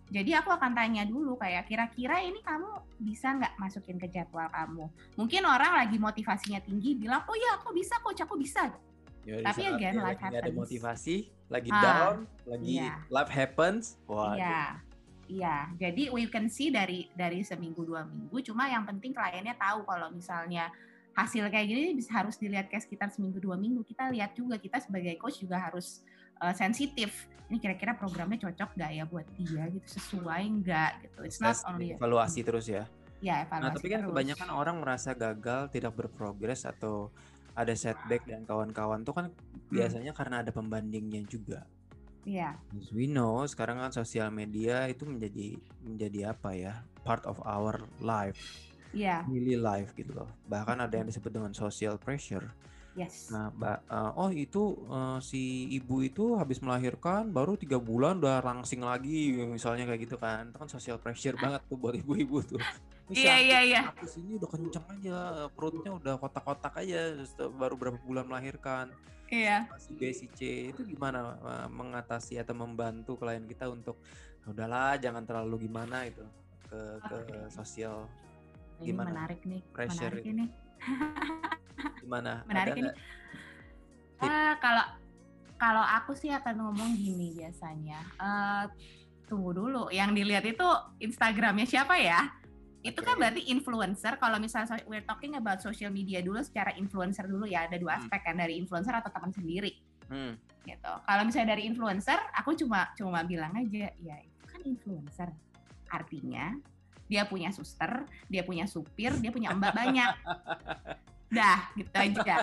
Jadi 0.07 0.31
aku 0.31 0.55
akan 0.55 0.71
tanya 0.71 1.03
dulu 1.03 1.35
kayak 1.35 1.67
kira-kira 1.67 2.23
ini 2.23 2.39
kamu 2.39 2.79
bisa 3.03 3.35
nggak 3.35 3.59
masukin 3.59 3.99
ke 3.99 4.07
jadwal 4.07 4.47
kamu? 4.47 4.87
Mungkin 5.19 5.43
orang 5.43 5.83
lagi 5.83 5.99
motivasinya 5.99 6.63
tinggi 6.63 6.95
bilang, 6.95 7.27
oh 7.27 7.35
ya 7.35 7.59
aku 7.59 7.75
bisa 7.75 7.99
coach, 7.99 8.23
aku 8.23 8.39
bisa. 8.39 8.71
Ya, 9.27 9.43
Tapi 9.43 9.67
again, 9.67 9.99
dia 9.99 10.03
life 10.07 10.15
nggak 10.23 10.31
ada 10.31 10.39
happens. 10.47 10.55
motivasi, 10.63 11.15
lagi 11.51 11.69
Ah, 11.75 11.83
down, 11.83 12.15
lagi 12.47 12.79
iya. 12.79 13.03
life 13.11 13.31
happens. 13.35 13.99
Wah, 14.07 14.39
Iya, 14.39 14.59
iya. 15.27 15.55
Jadi 15.75 16.07
we 16.07 16.23
can 16.31 16.47
see 16.47 16.71
dari 16.71 17.11
dari 17.11 17.43
seminggu 17.43 17.83
dua 17.83 18.07
minggu. 18.07 18.39
Cuma 18.47 18.71
yang 18.71 18.87
penting 18.87 19.11
kliennya 19.11 19.59
tahu 19.59 19.83
kalau 19.83 20.07
misalnya 20.07 20.71
hasil 21.11 21.51
kayak 21.51 21.67
gini 21.67 21.99
bisa 21.99 22.15
harus 22.15 22.39
dilihat 22.39 22.71
kayak 22.71 22.87
sekitar 22.87 23.11
seminggu 23.11 23.43
dua 23.43 23.59
minggu. 23.59 23.83
Kita 23.83 24.07
lihat 24.07 24.31
juga 24.39 24.55
kita 24.55 24.79
sebagai 24.79 25.19
coach 25.19 25.43
juga 25.43 25.59
harus 25.59 25.99
uh, 26.39 26.53
sensitif. 26.53 27.25
Ini 27.47 27.63
kira-kira 27.63 27.95
programnya 27.95 28.35
cocok 28.43 28.75
nggak 28.75 28.91
ya 28.91 29.03
buat 29.07 29.27
dia 29.39 29.71
gitu, 29.71 29.87
sesuai 29.87 30.43
nggak 30.61 30.91
gitu. 31.07 31.19
It's 31.23 31.39
not 31.39 31.55
only 31.63 31.95
evaluasi 31.95 32.43
terus 32.43 32.67
ya. 32.67 32.83
ya 33.23 33.47
evaluasi 33.47 33.63
Nah, 33.63 33.71
tapi 33.71 33.87
kan 33.87 33.99
terus. 34.03 34.11
kebanyakan 34.11 34.49
orang 34.51 34.75
merasa 34.83 35.15
gagal, 35.15 35.71
tidak 35.71 35.95
berprogres 35.95 36.67
atau 36.67 37.09
ada 37.57 37.73
setback 37.73 38.27
dan 38.27 38.43
kawan-kawan 38.45 39.01
tuh 39.01 39.15
kan 39.15 39.25
Hmm. 39.31 39.73
biasanya 39.73 40.11
karena 40.13 40.43
ada 40.45 40.51
pembandingnya 40.53 41.23
juga. 41.25 41.63
Iya, 42.27 42.59
As 42.75 42.91
we 42.91 43.07
know, 43.07 43.39
sekarang 43.47 43.79
kan 43.79 43.95
sosial 43.95 44.27
media 44.27 44.83
itu 44.91 45.07
menjadi 45.07 45.55
menjadi 45.79 46.35
apa 46.35 46.51
ya? 46.51 46.83
Part 47.07 47.23
of 47.23 47.39
our 47.47 47.79
life, 48.03 48.67
iya, 48.91 49.23
daily 49.23 49.55
life 49.55 49.95
gitu 49.95 50.11
loh. 50.11 50.27
Bahkan 50.51 50.83
ada 50.83 50.91
yang 50.91 51.07
disebut 51.07 51.31
dengan 51.31 51.55
social 51.55 51.95
pressure. 51.95 52.43
Yes. 52.97 53.29
Nah, 53.29 53.53
eh, 53.77 54.11
oh 54.17 54.33
itu 54.33 54.63
eh, 54.89 55.19
si 55.21 55.41
ibu 55.69 56.01
itu 56.01 56.33
habis 56.33 56.57
melahirkan 56.57 57.29
baru 57.29 57.53
tiga 57.53 57.77
bulan 57.77 58.17
udah 58.17 58.41
langsing 58.41 58.81
lagi, 58.81 59.37
misalnya 59.45 59.85
kayak 59.85 60.01
gitu 60.03 60.17
kan. 60.17 60.49
Itu 60.49 60.57
kan 60.57 60.67
social 60.67 60.97
pressure 60.97 61.37
banget 61.37 61.61
tuh 61.69 61.77
buat 61.77 61.93
ibu-ibu 61.93 62.41
tuh. 62.41 62.61
Ini 63.07 63.15
Iya, 63.15 63.31
aku- 63.31 63.45
iya, 63.45 63.59
iya. 63.61 63.81
aku 63.87 64.05
sini 64.09 64.35
udah 64.35 64.49
kenceng 64.49 64.85
aja, 64.89 65.17
perutnya 65.53 65.91
udah 65.93 66.13
kotak-kotak 66.17 66.73
aja, 66.81 67.15
baru 67.53 67.77
berapa 67.77 67.99
bulan 68.01 68.25
melahirkan. 68.25 68.89
Iya. 69.29 69.67
Si 69.77 69.91
B, 69.93 70.01
si 70.11 70.27
C 70.33 70.39
itu 70.71 70.81
gimana 70.83 71.37
eh, 71.37 71.67
mengatasi 71.69 72.39
atau 72.39 72.55
membantu 72.55 73.15
klien 73.15 73.43
kita 73.43 73.67
untuk 73.67 73.99
"Ah, 74.41 74.51
udahlah 74.51 74.95
jangan 74.97 75.21
terlalu 75.21 75.67
gimana 75.67 76.07
itu 76.07 76.23
ke 76.65 76.79
ke 76.99 77.15
Oke. 77.15 77.37
sosial 77.51 78.07
Ini 78.79 78.91
Gimana? 78.93 79.09
menarik 79.09 79.41
nih, 79.43 79.61
Pressure 79.73 80.15
menarik 80.15 80.23
itu. 80.23 80.31
ini. 80.31 80.45
gimana? 82.07 82.47
Menarik 82.47 82.71
Ada 82.71 82.79
ini. 82.79 82.89
Ah, 84.17 84.53
kalau 84.63 84.85
kalau 85.59 85.83
aku 85.83 86.15
sih 86.15 86.31
akan 86.31 86.55
ngomong 86.63 86.95
gini 86.95 87.35
biasanya. 87.35 87.99
Eh, 88.15 88.63
tunggu 89.27 89.51
dulu, 89.51 89.91
yang 89.91 90.15
dilihat 90.15 90.47
itu 90.47 90.63
Instagramnya 91.03 91.67
siapa 91.67 91.99
ya? 91.99 92.31
Itu 92.79 93.03
kan 93.03 93.19
berarti 93.19 93.51
influencer. 93.51 94.15
Kalau 94.15 94.39
misalnya 94.39 94.79
we're 94.87 95.03
talking 95.03 95.35
about 95.35 95.59
social 95.59 95.91
media 95.91 96.23
dulu 96.23 96.39
secara 96.39 96.71
influencer 96.79 97.27
dulu 97.27 97.43
ya, 97.43 97.67
ada 97.67 97.75
dua 97.75 97.99
Hmm. 97.99 98.07
aspek 98.07 98.21
kan 98.23 98.39
dari 98.39 98.55
influencer 98.55 98.95
atau 98.95 99.11
teman 99.11 99.35
sendiri 99.35 99.75
Hmm. 100.07 100.39
gitu. 100.63 100.93
Kalau 101.03 101.21
misalnya 101.27 101.59
dari 101.59 101.67
influencer, 101.67 102.15
aku 102.31 102.55
cuma 102.55 102.87
cuma 102.95 103.19
bilang 103.27 103.51
aja, 103.59 103.91
ya 103.99 104.15
itu 104.23 104.43
kan 104.47 104.61
influencer. 104.63 105.29
Artinya 105.91 106.55
dia 107.07 107.27
punya 107.27 107.51
suster, 107.51 108.07
dia 108.31 108.43
punya 108.47 108.63
supir, 108.69 109.11
dia 109.19 109.31
punya 109.35 109.51
mbak 109.51 109.73
banyak. 109.75 110.11
Dah, 111.27 111.59
gitu 111.75 111.91
aja. 111.91 112.35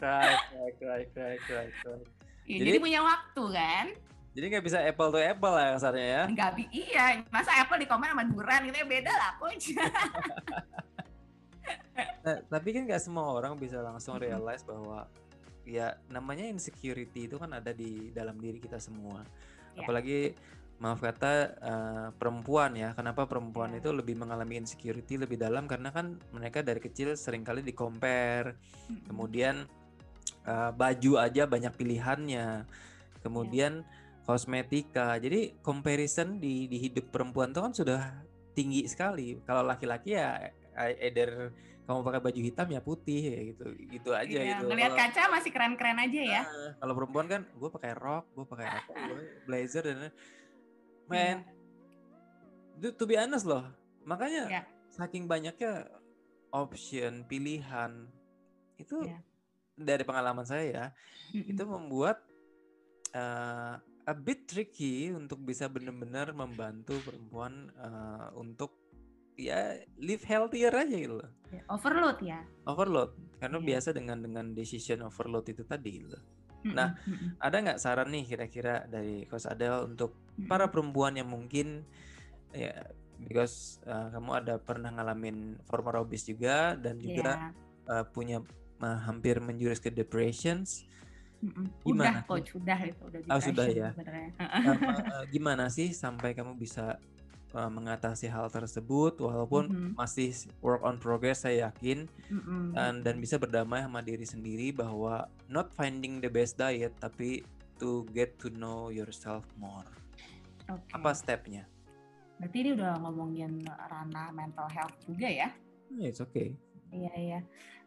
Right, 0.00 0.40
right, 0.54 0.76
right, 0.80 1.10
right, 1.12 1.42
right, 1.50 1.74
right. 1.84 2.06
Ya, 2.44 2.56
Jadi- 2.60 2.68
jadi 2.76 2.78
punya 2.80 3.00
waktu 3.02 3.44
kan? 3.52 3.86
Jadi 4.34 4.44
nggak 4.50 4.64
bisa 4.66 4.78
apple 4.82 5.10
to 5.14 5.18
apple 5.22 5.54
lah 5.54 5.78
kasarnya 5.78 6.06
ya. 6.10 6.22
Enggak 6.26 6.50
bi 6.58 6.64
iya, 6.74 7.22
masa 7.30 7.54
Apple 7.54 7.78
di 7.78 7.86
komen 7.86 8.10
sama 8.10 8.26
Duran 8.26 8.66
gitu 8.66 8.76
ya 8.82 8.86
beda 8.86 9.12
lah 9.14 9.30
coach. 9.38 9.70
Nah, 12.24 12.40
tapi 12.50 12.74
kan 12.76 12.84
nggak 12.84 13.00
semua 13.00 13.24
orang 13.30 13.56
bisa 13.56 13.78
langsung 13.80 14.16
realize 14.20 14.64
bahwa 14.64 15.06
ya 15.64 15.96
namanya 16.10 16.44
insecurity 16.44 17.28
itu 17.28 17.36
kan 17.40 17.52
ada 17.56 17.72
di 17.72 18.10
dalam 18.12 18.36
diri 18.36 18.60
kita 18.60 18.76
semua. 18.82 19.24
Ya. 19.72 19.84
Apalagi 19.84 20.34
maaf 20.84 21.00
kata 21.00 21.32
eh, 21.56 22.08
perempuan 22.14 22.76
ya. 22.76 22.92
Kenapa 22.92 23.24
perempuan 23.24 23.72
Ya. 23.72 23.80
itu 23.80 23.88
lebih 23.88 24.20
mengalami 24.20 24.60
insecurity 24.60 25.16
lebih 25.16 25.40
dalam 25.40 25.64
karena 25.64 25.88
kan 25.88 26.20
mereka 26.28 26.60
dari 26.60 26.76
kecil 26.76 27.16
sering 27.16 27.40
kali 27.40 27.64
di 27.64 27.72
compare. 27.72 28.60
Kemudian 29.08 29.64
eh, 30.44 30.70
baju 30.76 31.12
aja 31.16 31.48
banyak 31.48 31.72
pilihannya. 31.72 32.68
Kemudian 33.24 33.80
kosmetika. 34.28 35.16
Jadi 35.16 35.56
comparison 35.64 36.36
di 36.36 36.68
di 36.68 36.76
hidup 36.76 37.08
perempuan 37.08 37.48
itu 37.48 37.60
kan 37.64 37.72
sudah 37.72 38.00
tinggi 38.52 38.84
sekali. 38.84 39.40
Kalau 39.42 39.64
laki-laki 39.64 40.12
ya 40.12 40.52
eh, 40.76 41.00
either 41.08 41.48
kamu 41.84 42.00
pakai 42.00 42.20
baju 42.20 42.40
hitam 42.40 42.68
ya 42.68 42.80
putih 42.80 43.22
ya 43.24 43.40
gitu. 43.52 43.64
Gitu 43.88 44.10
aja 44.12 44.36
Iya, 44.36 44.60
gitu. 44.60 44.68
ngelihat 44.68 44.92
Kalau- 44.92 45.00
kaca 45.08 45.22
masih 45.32 45.50
keren-keren 45.52 45.96
aja 45.96 46.20
ya. 46.20 46.42
Nah, 46.44 46.72
kalau 46.76 46.92
perempuan 46.92 47.26
kan 47.26 47.40
gue 47.44 47.70
pakai 47.70 47.92
rok, 47.92 48.24
gue 48.32 48.44
pakai 48.44 48.66
apa, 48.68 48.92
gue 48.92 49.16
blazer 49.48 49.84
dan. 49.84 50.12
Man, 51.06 51.44
itu 52.78 52.88
to 52.94 53.04
be 53.04 53.16
honest 53.16 53.44
loh. 53.46 53.64
Makanya 54.04 54.48
Iya. 54.50 54.62
saking 54.92 55.24
banyaknya 55.26 55.88
option 56.54 57.26
pilihan 57.26 58.06
itu 58.78 59.02
Iya. 59.02 59.18
dari 59.74 60.02
pengalaman 60.06 60.46
saya 60.46 60.64
ya, 60.66 60.86
itu 61.34 61.62
membuat 61.66 62.22
eh, 63.14 63.74
a 64.04 64.14
bit 64.18 64.50
tricky 64.50 65.14
untuk 65.14 65.38
bisa 65.40 65.70
benar-benar 65.70 66.34
membantu 66.34 66.98
perempuan 67.06 67.70
eh, 67.78 68.26
untuk 68.34 68.74
ya 69.38 69.78
live 69.98 70.22
healthier 70.26 70.74
aja 70.74 70.94
gitu 70.94 71.22
loh. 71.22 71.30
Overload 71.70 72.18
ya. 72.22 72.42
Overload 72.66 73.14
karena 73.38 73.58
Iya. 73.62 73.66
biasa 73.70 73.88
dengan 73.94 74.18
dengan 74.18 74.46
decision 74.50 75.02
overload 75.06 75.46
itu 75.46 75.62
tadi 75.62 76.02
gitu. 76.06 76.18
Mm-mm, 76.64 76.72
Nah, 76.72 76.96
mm-mm, 77.04 77.30
Ada 77.38 77.56
nggak 77.60 77.78
saran 77.78 78.08
nih 78.08 78.24
kira-kira 78.24 78.88
dari 78.88 79.28
Coach 79.28 79.44
Adele 79.44 79.84
untuk 79.84 80.16
mm-mm. 80.16 80.48
para 80.48 80.66
perempuan 80.72 81.14
yang 81.14 81.28
mungkin 81.28 81.84
ya 82.50 82.72
because 83.20 83.78
uh, 83.84 84.10
kamu 84.10 84.30
ada 84.42 84.54
pernah 84.58 84.90
ngalamin 84.90 85.60
former 85.68 86.00
obese 86.00 86.32
juga 86.32 86.74
dan 86.74 86.98
juga 86.98 87.36
Iya. 87.36 87.92
uh, 87.92 88.04
punya 88.08 88.38
uh, 88.80 88.98
hampir 89.04 89.38
menjurus 89.38 89.78
ke 89.78 89.92
depressions 89.92 90.88
Udah 91.84 92.24
coach, 92.24 92.56
udah 92.56 92.78
itu 92.88 93.02
udah 93.04 93.20
Oh 93.28 93.36
sudah 93.36 93.66
ya. 93.68 93.92
uh, 94.40 95.24
gimana 95.34 95.68
sih 95.68 95.92
sampai 95.92 96.32
kamu 96.32 96.56
bisa 96.56 96.96
uh, 97.54 97.70
mengatasi 97.70 98.26
hal 98.28 98.50
tersebut 98.50 99.16
walaupun 99.22 99.70
mm 99.70 99.74
-hmm. 99.74 99.90
masih 99.96 100.34
work 100.60 100.82
on 100.82 100.98
progress 100.98 101.46
saya 101.46 101.70
yakin 101.70 102.10
mm 102.28 102.40
-hmm. 102.42 102.62
dan 102.74 102.92
dan 103.06 103.16
bisa 103.22 103.38
berdamai 103.38 103.86
sama 103.86 104.02
diri 104.02 104.26
sendiri 104.26 104.74
bahwa 104.74 105.30
not 105.46 105.70
finding 105.72 106.18
the 106.18 106.28
best 106.28 106.58
diet 106.58 106.92
tapi 106.98 107.46
to 107.78 108.06
get 108.14 108.36
to 108.38 108.50
know 108.50 108.90
yourself 108.90 109.46
more. 109.58 109.86
Okay. 110.66 110.94
Apa 110.94 111.10
stepnya? 111.14 111.64
Berarti 112.38 112.56
ini 112.66 112.70
udah 112.74 112.98
ngomongin 113.02 113.62
ranah 113.66 114.34
mental 114.34 114.66
health 114.70 114.96
juga 115.06 115.28
ya? 115.30 115.48
Yeah, 115.92 116.10
it's 116.10 116.22
okay. 116.22 116.54
Iya 116.90 117.12
iya. 117.18 117.40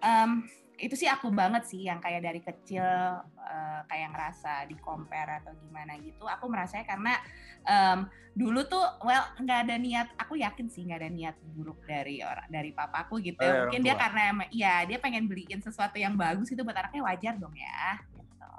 Um, 0.04 0.46
itu 0.78 0.94
sih 0.94 1.10
aku 1.10 1.34
banget 1.34 1.66
sih 1.66 1.90
yang 1.90 1.98
kayak 1.98 2.22
dari 2.22 2.42
kecil 2.42 2.86
uh, 3.26 3.82
kayak 3.90 4.14
ngerasa 4.14 4.70
di 4.70 4.78
compare 4.78 5.42
atau 5.42 5.58
gimana 5.58 5.98
gitu. 5.98 6.30
Aku 6.30 6.46
merasa 6.46 6.86
karena 6.86 7.18
um, 7.66 8.06
dulu 8.38 8.62
tuh 8.70 8.86
well 9.02 9.26
nggak 9.42 9.60
ada 9.68 9.76
niat. 9.82 10.08
Aku 10.22 10.38
yakin 10.38 10.70
sih 10.70 10.86
nggak 10.86 11.02
ada 11.02 11.10
niat 11.10 11.36
buruk 11.58 11.82
dari 11.90 12.22
orang 12.22 12.46
dari 12.54 12.70
papaku 12.78 13.18
gitu. 13.26 13.42
Eh, 13.42 13.66
Mungkin 13.66 13.82
dia 13.82 13.98
karena 13.98 14.46
ya 14.54 14.86
dia 14.86 15.02
pengen 15.02 15.26
beliin 15.26 15.66
sesuatu 15.66 15.98
yang 15.98 16.14
bagus 16.14 16.54
itu 16.54 16.62
buat 16.62 16.78
anaknya 16.78 17.02
wajar 17.02 17.34
dong 17.42 17.58
ya. 17.58 17.98
Gitu. 18.14 18.52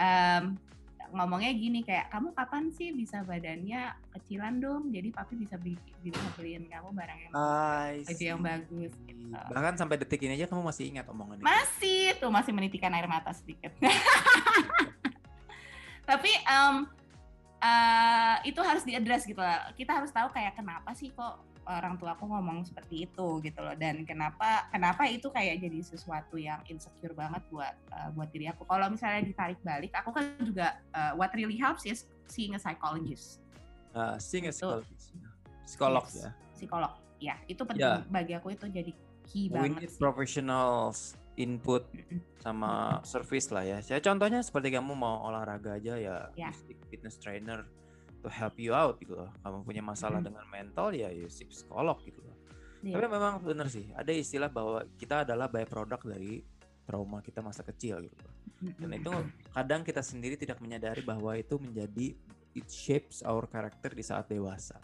Um, 0.00 0.44
ngomongnya 1.10 1.52
gini 1.52 1.82
kayak 1.82 2.08
kamu 2.10 2.32
kapan 2.32 2.70
sih 2.72 2.94
bisa 2.94 3.26
badannya 3.26 3.92
kecilan 4.16 4.62
dong? 4.62 4.94
Jadi 4.94 5.10
papi 5.10 5.34
bisa 5.36 5.58
beli 5.58 5.76
bisa 6.00 6.22
beliin 6.38 6.64
kamu 6.70 6.94
barang 6.94 7.18
yang 7.28 7.32
baju 8.06 8.24
yang 8.24 8.40
bagus 8.40 8.92
gitu. 9.04 9.18
bahkan 9.30 9.78
sampai 9.78 9.94
detik 10.00 10.26
ini 10.26 10.34
aja 10.34 10.50
kamu 10.50 10.66
masih 10.66 10.90
ingat 10.90 11.06
omongan 11.06 11.38
itu 11.38 11.46
masih 11.46 12.18
tuh 12.18 12.30
masih 12.32 12.52
menitikan 12.56 12.90
air 12.94 13.06
mata 13.06 13.30
sedikit. 13.36 13.70
Tapi 16.10 16.32
um, 16.50 16.90
uh, 17.62 18.36
itu 18.42 18.60
harus 18.60 18.82
diadres 18.82 19.24
gitu 19.28 19.40
lah 19.40 19.70
kita 19.76 19.92
harus 20.00 20.10
tahu 20.10 20.32
kayak 20.32 20.56
kenapa 20.58 20.90
sih 20.96 21.12
kok 21.12 21.44
orang 21.68 21.94
tua 22.00 22.18
aku 22.18 22.26
ngomong 22.26 22.66
seperti 22.66 23.06
itu 23.06 23.28
gitu 23.44 23.60
loh. 23.62 23.76
Dan 23.78 24.02
kenapa 24.02 24.66
kenapa 24.74 25.06
itu 25.06 25.30
kayak 25.30 25.62
jadi 25.62 25.78
sesuatu 25.84 26.34
yang 26.34 26.58
insecure 26.66 27.14
banget 27.14 27.44
buat 27.52 27.76
uh, 27.94 28.10
buat 28.16 28.26
diri 28.34 28.50
aku. 28.50 28.66
Kalau 28.66 28.90
misalnya 28.90 29.22
ditarik 29.22 29.60
balik 29.62 29.92
aku 29.94 30.10
kan 30.10 30.34
juga 30.42 30.80
uh, 30.90 31.14
what 31.14 31.30
really 31.36 31.60
helps 31.60 31.86
is 31.86 32.10
seeing 32.26 32.58
a 32.58 32.60
psychologist. 32.60 33.38
Uh, 33.94 34.18
seeing 34.18 34.50
a 34.50 34.54
psychologist 34.54 35.14
psikolog 35.70 36.04
yes, 36.10 36.26
ya. 36.26 36.30
Psikolog. 36.58 36.92
Ya 37.20 37.34
itu 37.46 37.62
penting 37.62 37.86
yeah. 37.86 38.02
bagi 38.10 38.34
aku 38.34 38.50
itu 38.50 38.66
jadi 38.66 38.92
key 39.30 39.46
We 39.46 39.54
banget 39.54 39.86
need 39.86 39.92
professionals 40.00 41.19
input 41.38 41.86
sama 42.42 42.98
service 43.06 43.52
lah 43.52 43.62
ya. 43.62 43.78
Saya 43.84 44.00
contohnya 44.02 44.40
seperti 44.42 44.74
kamu 44.74 44.96
mau 44.96 45.28
olahraga 45.28 45.76
aja 45.76 45.94
ya, 45.96 46.16
yeah. 46.34 46.52
fitness 46.90 47.20
trainer 47.20 47.66
to 48.20 48.28
help 48.28 48.56
you 48.60 48.74
out 48.74 48.98
gitu 48.98 49.16
loh. 49.16 49.30
Kamu 49.44 49.62
punya 49.62 49.82
masalah 49.84 50.20
hmm. 50.20 50.28
dengan 50.32 50.44
mental 50.48 50.92
ya 50.92 51.08
ya 51.12 51.26
si 51.30 51.46
psikolog 51.46 52.00
gitu 52.02 52.20
loh. 52.20 52.36
Yeah. 52.80 52.96
Tapi 52.96 53.06
memang 53.12 53.44
benar 53.44 53.68
sih, 53.68 53.92
ada 53.92 54.08
istilah 54.10 54.48
bahwa 54.48 54.84
kita 54.96 55.28
adalah 55.28 55.52
byproduct 55.52 56.04
dari 56.08 56.40
trauma 56.88 57.20
kita 57.22 57.44
masa 57.44 57.62
kecil 57.62 58.02
gitu 58.02 58.16
loh. 58.18 58.34
Dan 58.76 58.90
itu 58.92 59.12
kadang 59.56 59.80
kita 59.86 60.04
sendiri 60.04 60.36
tidak 60.36 60.60
menyadari 60.60 61.00
bahwa 61.00 61.32
itu 61.36 61.56
menjadi 61.56 62.12
it 62.52 62.68
shapes 62.68 63.22
our 63.24 63.46
character 63.48 63.92
di 63.92 64.04
saat 64.04 64.28
dewasa. 64.28 64.76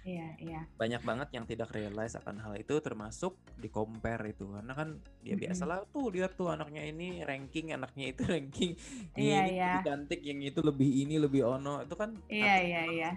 Iya, 0.00 0.28
iya. 0.40 0.60
Banyak 0.80 1.02
banget 1.04 1.28
yang 1.36 1.44
tidak 1.44 1.76
realize 1.76 2.16
akan 2.16 2.40
hal 2.40 2.56
itu 2.56 2.72
termasuk 2.80 3.36
di 3.60 3.68
compare 3.68 4.32
itu. 4.32 4.48
Karena 4.48 4.72
kan 4.72 4.96
dia 5.20 5.36
mm-hmm. 5.36 5.42
biasalah 5.44 5.78
tuh 5.92 6.08
lihat 6.08 6.32
tuh 6.40 6.48
anaknya 6.48 6.88
ini 6.88 7.20
ranking, 7.20 7.76
anaknya 7.76 8.16
itu 8.16 8.22
ranking. 8.32 8.72
Iya, 9.12 9.40
ini 9.44 9.60
iya. 9.60 9.68
lebih 9.76 9.84
cantik, 9.84 10.20
yang 10.24 10.40
itu 10.40 10.60
lebih 10.64 10.90
ini 11.04 11.16
lebih 11.20 11.42
ono. 11.44 11.84
Itu 11.84 11.94
kan 11.96 12.16
Iya, 12.32 12.54
iya, 12.64 12.82
iya. 12.88 13.10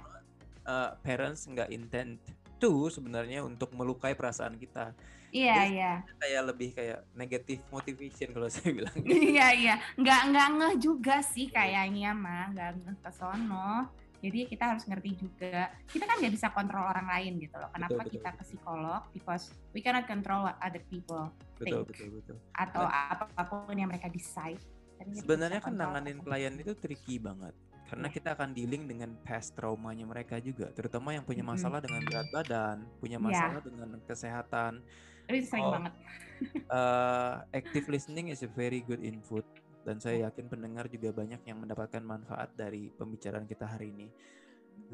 Uh, 0.64 0.96
parents 1.04 1.48
nggak 1.48 1.72
intent 1.76 2.20
tuh 2.60 2.88
sebenarnya 2.88 3.44
untuk 3.44 3.72
melukai 3.76 4.16
perasaan 4.16 4.56
kita. 4.56 4.96
Iya, 5.34 5.56
Jadi, 5.66 5.76
iya. 5.76 5.94
Kayak 6.22 6.44
lebih 6.54 6.70
kayak 6.78 7.00
negative 7.18 7.62
motivation 7.74 8.30
kalau 8.36 8.48
saya 8.54 8.70
bilang. 8.76 8.96
iya, 9.08 9.48
iya. 9.56 9.76
Nggak 9.96 10.22
nggak 10.32 10.48
ngeh 10.60 10.74
juga 10.84 11.24
sih 11.24 11.48
kayaknya 11.48 12.12
mah, 12.12 12.52
nggak 12.52 12.70
ngeh 12.84 12.98
ke 13.00 13.12
sono 13.12 14.03
jadi 14.24 14.48
kita 14.48 14.64
harus 14.72 14.88
ngerti 14.88 15.20
juga, 15.20 15.68
kita 15.92 16.08
kan 16.08 16.16
nggak 16.24 16.32
bisa 16.32 16.48
kontrol 16.56 16.88
orang 16.88 17.12
lain 17.12 17.44
gitu 17.44 17.60
loh. 17.60 17.68
Kenapa 17.76 18.08
betul, 18.08 18.14
kita 18.16 18.30
betul. 18.32 18.40
ke 18.40 18.44
psikolog? 18.48 19.02
Because 19.12 19.44
we 19.76 19.84
cannot 19.84 20.08
control 20.08 20.48
what 20.48 20.56
other 20.64 20.80
people 20.88 21.28
betul, 21.60 21.84
think. 21.84 21.92
Betul, 21.92 22.08
betul. 22.24 22.38
Atau 22.56 22.88
nah, 22.88 23.20
apa 23.20 23.68
pun 23.68 23.76
yang 23.76 23.92
mereka 23.92 24.08
decide. 24.08 24.64
Sebenarnya 25.12 25.60
kan 25.60 25.76
nanganin 25.76 26.24
klien 26.24 26.56
itu 26.56 26.72
tricky 26.80 27.20
banget. 27.20 27.52
Karena 27.92 28.08
yeah. 28.08 28.16
kita 28.16 28.30
akan 28.32 28.56
dealing 28.56 28.88
dengan 28.88 29.12
past 29.28 29.60
traumanya 29.60 30.08
mereka 30.08 30.40
juga. 30.40 30.72
Terutama 30.72 31.12
yang 31.12 31.28
punya 31.28 31.44
masalah 31.44 31.84
mm 31.84 31.84
-hmm. 31.84 31.88
dengan 31.92 32.02
berat 32.08 32.28
badan, 32.32 32.78
punya 33.04 33.20
iya. 33.20 33.28
masalah 33.28 33.60
yeah. 33.60 33.68
dengan 33.68 33.90
kesehatan. 34.08 34.74
Itu 35.28 35.52
sering 35.52 35.68
oh, 35.68 35.74
banget. 35.76 35.94
uh, 36.72 37.44
active 37.52 37.92
listening 37.92 38.32
is 38.32 38.40
a 38.40 38.48
very 38.56 38.80
good 38.88 39.04
input 39.04 39.44
dan 39.84 40.00
saya 40.00 40.32
yakin 40.32 40.48
pendengar 40.48 40.88
juga 40.88 41.12
banyak 41.12 41.44
yang 41.44 41.60
mendapatkan 41.60 42.04
manfaat 42.04 42.56
dari 42.56 42.88
pembicaraan 42.92 43.48
kita 43.48 43.68
hari 43.68 43.92
ini. 43.92 44.08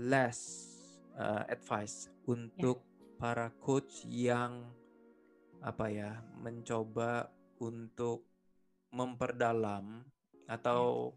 Last 0.01 0.75
uh, 1.15 1.45
advice 1.45 2.09
untuk 2.25 2.81
yeah. 2.81 3.17
para 3.21 3.47
coach 3.61 4.03
yang 4.09 4.65
apa 5.59 5.91
ya 5.91 6.11
mencoba 6.39 7.29
untuk 7.59 8.25
memperdalam 8.89 10.01
atau 10.49 11.13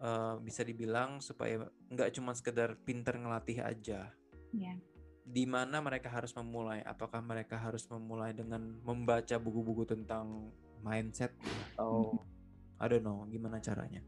yeah. 0.00 0.04
uh, 0.04 0.34
bisa 0.40 0.64
dibilang 0.64 1.20
supaya 1.20 1.68
nggak 1.92 2.16
cuma 2.16 2.32
sekedar 2.32 2.80
pinter 2.88 3.20
ngelatih 3.20 3.60
aja. 3.60 4.08
Yeah. 4.56 4.80
Di 5.28 5.44
mana 5.44 5.84
mereka 5.84 6.08
harus 6.08 6.32
memulai? 6.32 6.80
Apakah 6.88 7.20
mereka 7.20 7.60
harus 7.60 7.84
memulai 7.92 8.32
dengan 8.32 8.80
membaca 8.80 9.36
buku-buku 9.36 9.84
tentang 9.84 10.48
mindset 10.80 11.36
atau 11.76 12.16
mm-hmm. 12.16 12.37
I 12.78 12.86
don't 12.86 13.02
know 13.02 13.26
gimana 13.26 13.58
caranya. 13.58 14.02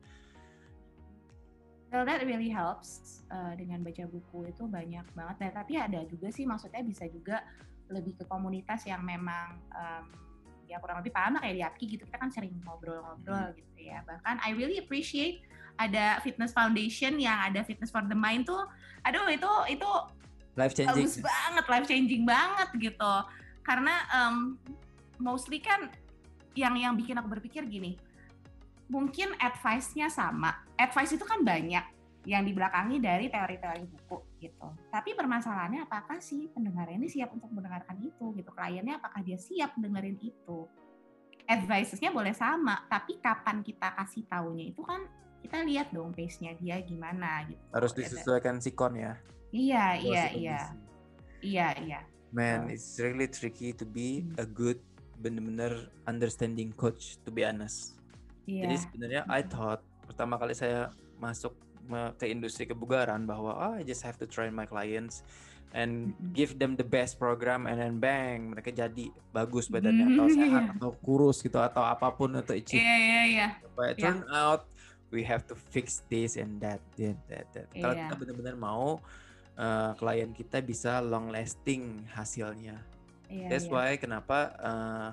Well, 1.90 2.06
that 2.06 2.22
really 2.22 2.54
helps 2.54 3.22
uh, 3.34 3.50
dengan 3.58 3.82
baca 3.82 4.06
buku 4.06 4.46
itu 4.46 4.62
banyak 4.62 5.02
banget. 5.10 5.36
Nah, 5.42 5.50
tapi 5.50 5.74
ada 5.74 6.06
juga 6.06 6.30
sih 6.30 6.46
maksudnya 6.46 6.86
bisa 6.86 7.10
juga 7.10 7.42
lebih 7.90 8.14
ke 8.14 8.24
komunitas 8.30 8.86
yang 8.86 9.02
memang 9.02 9.58
um, 9.74 10.06
ya 10.70 10.78
kurang 10.78 11.02
lebih 11.02 11.10
paham 11.10 11.34
lah 11.34 11.42
kayak 11.42 11.56
di 11.58 11.62
APKI 11.66 11.86
gitu. 11.98 12.02
Kita 12.06 12.18
kan 12.22 12.30
sering 12.30 12.54
ngobrol-ngobrol 12.62 13.50
hmm. 13.50 13.58
gitu 13.58 13.78
ya. 13.90 14.06
Bahkan 14.06 14.38
I 14.38 14.54
really 14.54 14.78
appreciate 14.78 15.42
ada 15.82 16.22
fitness 16.22 16.54
foundation 16.54 17.18
yang 17.18 17.42
ada 17.42 17.66
fitness 17.66 17.90
for 17.90 18.06
the 18.06 18.14
mind 18.14 18.46
tuh. 18.46 18.70
Aduh 19.02 19.26
itu 19.26 19.50
itu 19.74 19.90
life 20.54 20.78
changing. 20.78 21.10
Bagus 21.10 21.18
banget, 21.18 21.64
life 21.66 21.86
changing 21.90 22.22
banget 22.22 22.70
gitu. 22.78 23.14
Karena 23.66 24.06
um, 24.14 24.54
mostly 25.18 25.58
kan 25.58 25.90
yang 26.54 26.78
yang 26.78 26.94
bikin 26.94 27.18
aku 27.18 27.34
berpikir 27.34 27.66
gini 27.66 27.98
mungkin 28.90 29.32
advice-nya 29.38 30.10
sama. 30.10 30.50
Advice 30.74 31.14
itu 31.14 31.22
kan 31.22 31.46
banyak 31.46 31.84
yang 32.28 32.44
dibelakangi 32.44 33.00
dari 33.00 33.32
teori-teori 33.32 33.84
buku 33.86 34.18
gitu. 34.42 34.68
Tapi 34.92 35.16
permasalahannya 35.16 35.88
apakah 35.88 36.20
sih 36.20 36.52
pendengar 36.52 36.90
ini 36.92 37.08
siap 37.08 37.32
untuk 37.32 37.48
mendengarkan 37.48 37.96
itu 38.02 38.36
gitu. 38.36 38.50
Kliennya 38.52 39.00
apakah 39.00 39.24
dia 39.24 39.40
siap 39.40 39.78
dengerin 39.78 40.18
itu. 40.20 40.68
Advice-nya 41.48 42.12
boleh 42.12 42.36
sama, 42.36 42.84
tapi 42.86 43.18
kapan 43.18 43.64
kita 43.64 43.96
kasih 43.96 44.22
taunya 44.28 44.70
itu 44.70 44.84
kan 44.84 45.02
kita 45.40 45.64
lihat 45.64 45.88
dong 45.90 46.12
pace-nya 46.12 46.52
dia 46.60 46.78
gimana 46.84 47.48
gitu. 47.48 47.62
Harus 47.72 47.96
disesuaikan 47.96 48.60
sikon 48.60 49.00
ya. 49.00 49.16
Iya, 49.50 49.86
iya, 49.98 50.24
iya. 50.36 50.60
Iya, 51.40 51.68
iya. 51.80 52.00
Man, 52.30 52.70
it's 52.70 53.00
really 53.02 53.26
tricky 53.26 53.74
to 53.74 53.82
be 53.82 54.22
hmm. 54.22 54.38
a 54.38 54.46
good 54.46 54.78
bener-bener 55.18 55.90
understanding 56.06 56.70
coach 56.76 57.18
to 57.26 57.34
be 57.34 57.42
honest. 57.42 57.99
Yeah. 58.44 58.68
Jadi 58.68 58.76
sebenarnya 58.86 59.22
I 59.28 59.40
thought 59.44 59.82
pertama 60.06 60.36
kali 60.40 60.56
saya 60.56 60.90
masuk 61.20 61.54
ke 62.16 62.30
industri 62.30 62.70
kebugaran 62.70 63.26
bahwa 63.26 63.56
oh, 63.56 63.74
I 63.74 63.82
just 63.82 64.06
have 64.06 64.14
to 64.22 64.26
train 64.26 64.54
my 64.54 64.64
clients 64.64 65.26
and 65.70 66.14
give 66.34 66.58
them 66.58 66.74
the 66.74 66.86
best 66.86 67.18
program 67.18 67.70
and 67.70 67.78
then 67.78 68.02
bang 68.02 68.50
mereka 68.50 68.74
jadi 68.74 69.06
bagus 69.30 69.70
badannya 69.70 70.18
atau 70.18 70.26
sehat 70.38 70.64
atau 70.78 70.90
kurus 70.98 71.42
gitu 71.42 71.62
atau 71.62 71.86
apa 71.86 72.10
pun 72.10 72.34
atau 72.34 72.58
achieve. 72.58 72.82
Iya 72.82 72.96
iya 72.98 73.22
iya. 73.26 73.48
But 73.78 73.98
yeah. 73.98 74.02
turn 74.02 74.26
out 74.30 74.66
we 75.14 75.22
have 75.26 75.46
to 75.46 75.54
fix 75.54 76.02
this 76.10 76.34
and 76.34 76.58
that 76.62 76.82
that 76.98 77.18
that. 77.30 77.46
that. 77.54 77.66
Yeah. 77.70 77.82
Kalau 77.86 77.94
kita 77.94 78.14
benar-benar 78.18 78.56
mau 78.58 78.98
uh, 79.58 79.90
klien 79.94 80.30
kita 80.34 80.58
bisa 80.62 80.98
long 80.98 81.30
lasting 81.30 82.06
hasilnya. 82.14 82.82
Yeah, 83.30 83.46
That's 83.46 83.70
yeah. 83.70 83.74
why 83.74 83.88
kenapa 83.94 84.38
uh, 84.58 85.10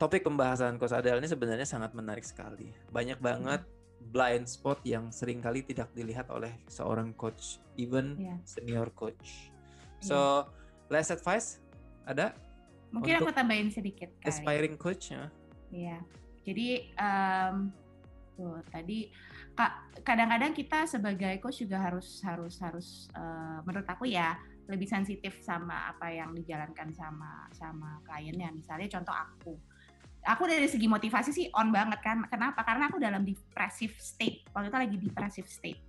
topik 0.00 0.24
pembahasan 0.24 0.80
Coach 0.80 0.96
Adel 0.96 1.20
ini 1.20 1.28
sebenarnya 1.28 1.68
sangat 1.68 1.92
menarik 1.92 2.24
sekali. 2.24 2.72
Banyak 2.88 3.20
banget 3.20 3.68
blind 4.00 4.48
spot 4.48 4.80
yang 4.88 5.12
sering 5.12 5.44
kali 5.44 5.60
tidak 5.60 5.92
dilihat 5.92 6.32
oleh 6.32 6.56
seorang 6.72 7.12
coach, 7.12 7.60
even 7.76 8.16
yeah. 8.16 8.40
senior 8.48 8.88
coach. 8.96 9.52
So, 10.00 10.16
yeah. 10.16 10.96
last 10.96 11.12
advice 11.12 11.60
ada? 12.08 12.32
Mungkin 12.96 13.20
aku 13.20 13.30
tambahin 13.36 13.68
sedikit. 13.68 14.08
Kali. 14.24 14.32
Aspiring 14.32 14.80
coach 14.80 15.12
ya. 15.12 15.28
Iya. 15.68 15.98
Jadi 16.48 16.68
um, 16.96 17.68
Tuh, 18.40 18.56
tadi 18.72 19.04
kadang-kadang 20.00 20.56
kita 20.56 20.88
sebagai 20.88 21.36
coach 21.44 21.60
juga 21.60 21.76
harus 21.76 22.24
harus 22.24 22.56
harus 22.56 22.88
uh, 23.12 23.60
menurut 23.68 23.84
aku 23.84 24.08
ya 24.08 24.32
lebih 24.64 24.88
sensitif 24.88 25.44
sama 25.44 25.92
apa 25.92 26.08
yang 26.08 26.32
dijalankan 26.32 26.88
sama 26.96 27.44
sama 27.52 28.00
kliennya. 28.08 28.48
Misalnya 28.48 28.88
contoh 28.88 29.12
aku. 29.12 29.52
Aku 30.26 30.44
dari 30.44 30.68
segi 30.68 30.84
motivasi 30.84 31.30
sih 31.32 31.46
on 31.56 31.72
banget 31.72 32.00
kan. 32.04 32.24
Kenapa? 32.28 32.60
Karena 32.64 32.92
aku 32.92 33.00
dalam 33.00 33.24
depressive 33.24 33.96
state. 33.96 34.44
Waktu 34.52 34.68
itu 34.68 34.78
lagi 34.78 34.96
depressive 35.00 35.48
state. 35.48 35.80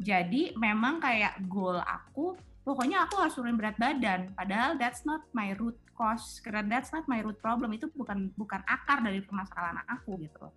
Jadi 0.00 0.56
memang 0.56 0.98
kayak 0.98 1.44
goal 1.46 1.76
aku 1.78 2.34
pokoknya 2.64 3.04
aku 3.06 3.20
harus 3.20 3.36
turun 3.36 3.54
berat 3.54 3.78
badan. 3.78 4.32
Padahal 4.34 4.74
that's 4.74 5.06
not 5.06 5.22
my 5.30 5.54
root 5.54 5.78
cause. 5.94 6.42
Karena 6.42 6.66
that's 6.66 6.90
not 6.90 7.06
my 7.06 7.22
root 7.22 7.38
problem. 7.38 7.70
Itu 7.76 7.92
bukan 7.94 8.34
bukan 8.34 8.64
akar 8.66 9.04
dari 9.06 9.22
permasalahan 9.22 9.86
aku 9.86 10.18
gitu 10.18 10.50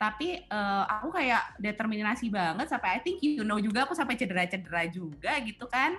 tapi 0.00 0.48
uh, 0.48 0.88
aku 0.88 1.12
kayak 1.12 1.60
determinasi 1.60 2.32
banget 2.32 2.72
sampai 2.72 2.96
I 2.96 3.00
think 3.04 3.20
you 3.20 3.44
know 3.44 3.60
juga 3.60 3.84
aku 3.84 3.92
sampai 3.92 4.16
cedera-cedera 4.16 4.88
juga 4.88 5.36
gitu 5.44 5.68
kan 5.68 5.92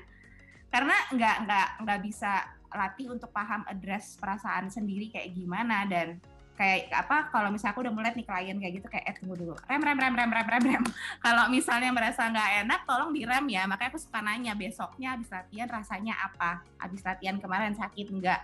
karena 0.74 0.98
nggak 1.14 1.36
nggak 1.46 1.68
nggak 1.86 2.00
bisa 2.02 2.50
latih 2.74 3.14
untuk 3.14 3.30
paham 3.30 3.62
address 3.70 4.18
perasaan 4.18 4.74
sendiri 4.74 5.14
kayak 5.14 5.38
gimana 5.38 5.86
dan 5.86 6.18
kayak 6.62 6.94
apa 6.94 7.34
kalau 7.34 7.50
misalnya 7.50 7.74
aku 7.74 7.82
udah 7.82 7.94
mulai 7.98 8.14
nih 8.14 8.22
klien 8.22 8.58
kayak 8.62 8.74
gitu 8.78 8.88
kayak 8.94 9.06
eh 9.10 9.16
tunggu 9.18 9.34
dulu 9.34 9.58
rem 9.66 9.82
rem 9.82 9.98
rem 9.98 10.14
rem 10.14 10.30
rem 10.30 10.46
rem 10.46 10.64
rem. 10.70 10.84
Kalau 11.26 11.50
misalnya 11.50 11.90
merasa 11.90 12.30
nggak 12.30 12.50
enak 12.62 12.82
tolong 12.86 13.10
direm 13.18 13.46
ya. 13.50 13.66
Makanya 13.66 13.90
aku 13.90 13.98
suka 13.98 14.22
nanya 14.22 14.54
besoknya 14.54 15.18
habis 15.18 15.34
latihan 15.34 15.66
rasanya 15.66 16.14
apa? 16.22 16.62
Habis 16.78 17.02
latihan 17.02 17.42
kemarin 17.42 17.74
sakit 17.74 18.14
nggak? 18.14 18.40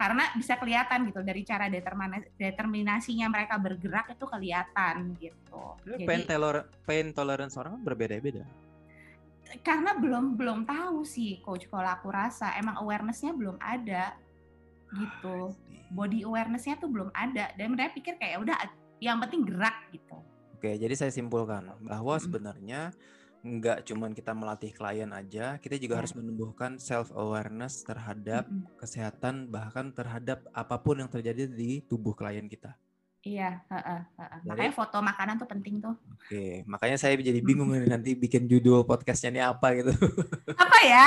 Karena 0.00 0.24
bisa 0.32 0.56
kelihatan 0.56 1.12
gitu 1.12 1.20
dari 1.20 1.42
cara 1.44 1.68
determinasinya 2.40 3.26
mereka 3.28 3.60
bergerak 3.60 4.16
itu 4.16 4.24
kelihatan 4.24 5.18
gitu. 5.20 5.62
Jadi, 5.84 6.08
pain, 6.08 6.22
toler 6.24 6.56
pain 6.88 7.06
tolerance 7.12 7.58
orang 7.60 7.76
berbeda-beda. 7.84 8.48
Karena 9.60 9.92
belum 9.92 10.40
belum 10.40 10.64
tahu 10.64 11.04
sih 11.04 11.44
coach 11.44 11.68
kalau 11.68 11.90
aku 11.92 12.08
rasa. 12.08 12.56
Emang 12.56 12.80
awarenessnya 12.80 13.36
belum 13.36 13.60
ada 13.60 14.16
gitu. 14.92 15.52
Body 15.88 16.24
awarenessnya 16.24 16.76
tuh 16.76 16.92
belum 16.92 17.08
ada 17.16 17.48
dan 17.56 17.72
mereka 17.72 17.96
pikir 17.96 18.14
kayak 18.20 18.44
udah 18.44 18.56
yang 19.00 19.18
penting 19.24 19.46
gerak 19.48 19.88
gitu. 19.94 20.20
Oke, 20.58 20.74
jadi 20.74 20.94
saya 20.98 21.14
simpulkan 21.14 21.70
bahwa 21.86 22.18
sebenarnya 22.18 22.90
nggak 23.46 23.86
cuman 23.86 24.10
kita 24.10 24.34
melatih 24.34 24.74
klien 24.74 25.06
aja, 25.14 25.54
kita 25.62 25.78
juga 25.78 25.94
ya. 25.94 25.98
harus 26.02 26.12
menumbuhkan 26.18 26.76
self 26.82 27.14
awareness 27.14 27.86
terhadap 27.86 28.50
kesehatan 28.76 29.46
bahkan 29.46 29.94
terhadap 29.94 30.42
apa 30.50 30.76
pun 30.82 30.98
yang 30.98 31.06
terjadi 31.06 31.46
di 31.46 31.80
tubuh 31.86 32.12
klien 32.18 32.44
kita. 32.50 32.74
Iya, 33.26 33.60
uh, 33.66 33.74
uh, 33.74 34.00
uh. 34.22 34.40
makanya 34.46 34.72
foto 34.72 35.02
makanan 35.02 35.42
tuh 35.42 35.48
penting 35.50 35.82
tuh. 35.82 35.94
Oke, 36.14 36.62
makanya 36.70 36.94
saya 36.96 37.18
jadi 37.18 37.42
bingung 37.42 37.74
nih 37.74 37.90
nanti 37.90 38.14
bikin 38.14 38.46
judul 38.46 38.86
podcastnya 38.86 39.30
ini 39.34 39.42
apa 39.42 39.74
gitu. 39.74 39.90
Apa 40.62 40.78
ya? 40.86 41.04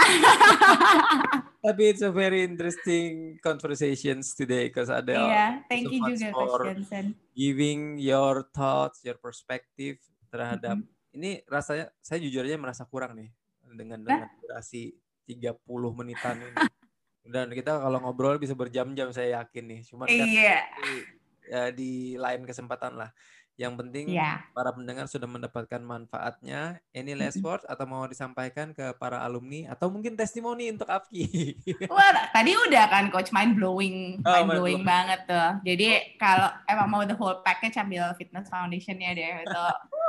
Tapi 1.66 1.82
it's 1.88 2.04
a 2.04 2.12
very 2.12 2.44
interesting 2.44 3.40
conversations 3.40 4.36
today, 4.36 4.68
because 4.68 4.92
ada. 4.92 5.14
Iya, 5.14 5.46
thank 5.72 5.88
so 5.88 5.94
you 5.94 6.00
juga, 6.12 6.28
Johnson. 6.36 7.06
Giving 7.32 8.02
your 8.02 8.44
thoughts, 8.52 9.06
your 9.08 9.16
perspective 9.16 10.02
terhadap 10.28 10.82
mm 10.82 10.86
-hmm 10.86 11.00
ini 11.16 11.44
rasanya 11.48 11.92
saya 12.00 12.24
jujur 12.24 12.48
aja 12.48 12.56
merasa 12.56 12.84
kurang 12.88 13.20
nih 13.20 13.30
dengan 13.72 14.00
dengan 14.04 14.28
durasi 14.40 14.96
30 15.28 15.60
menitan 15.96 16.40
ini. 16.40 16.56
Dan 17.34 17.54
kita 17.54 17.78
kalau 17.78 18.02
ngobrol 18.02 18.42
bisa 18.42 18.58
berjam-jam 18.58 19.14
saya 19.14 19.44
yakin 19.44 19.64
nih. 19.70 19.82
Cuman 19.86 20.10
kan 20.10 20.26
iya. 20.26 20.66
di, 20.82 20.94
ya, 21.52 21.68
di 21.76 22.16
lain 22.16 22.48
kesempatan 22.48 22.96
lah. 22.96 23.12
Yang 23.60 23.74
penting 23.84 24.06
yeah. 24.16 24.42
para 24.56 24.72
pendengar 24.72 25.06
sudah 25.06 25.28
mendapatkan 25.28 25.84
manfaatnya. 25.84 26.80
Any 26.96 27.14
last 27.14 27.38
words 27.44 27.68
atau 27.68 27.84
mau 27.86 28.08
disampaikan 28.08 28.72
ke 28.72 28.96
para 28.96 29.22
alumni 29.22 29.70
atau 29.70 29.92
mungkin 29.92 30.16
testimoni 30.16 30.72
untuk 30.72 30.88
Afki? 30.88 31.60
Wah, 31.92 32.32
tadi 32.32 32.56
udah 32.56 32.90
kan 32.90 33.12
coach 33.12 33.30
mind 33.36 33.60
blowing, 33.60 34.24
oh, 34.24 34.32
mind 34.32 34.50
blowing 34.56 34.82
banget 34.82 35.28
tuh. 35.28 35.62
Jadi 35.68 36.18
kalau 36.18 36.50
emang 36.66 36.88
mau 36.90 37.04
the 37.04 37.14
whole 37.14 37.44
package 37.44 37.78
ambil 37.78 38.16
Fitness 38.16 38.50
Foundation 38.50 38.98
ya 38.98 39.12
deh 39.14 39.46
itu. 39.46 39.66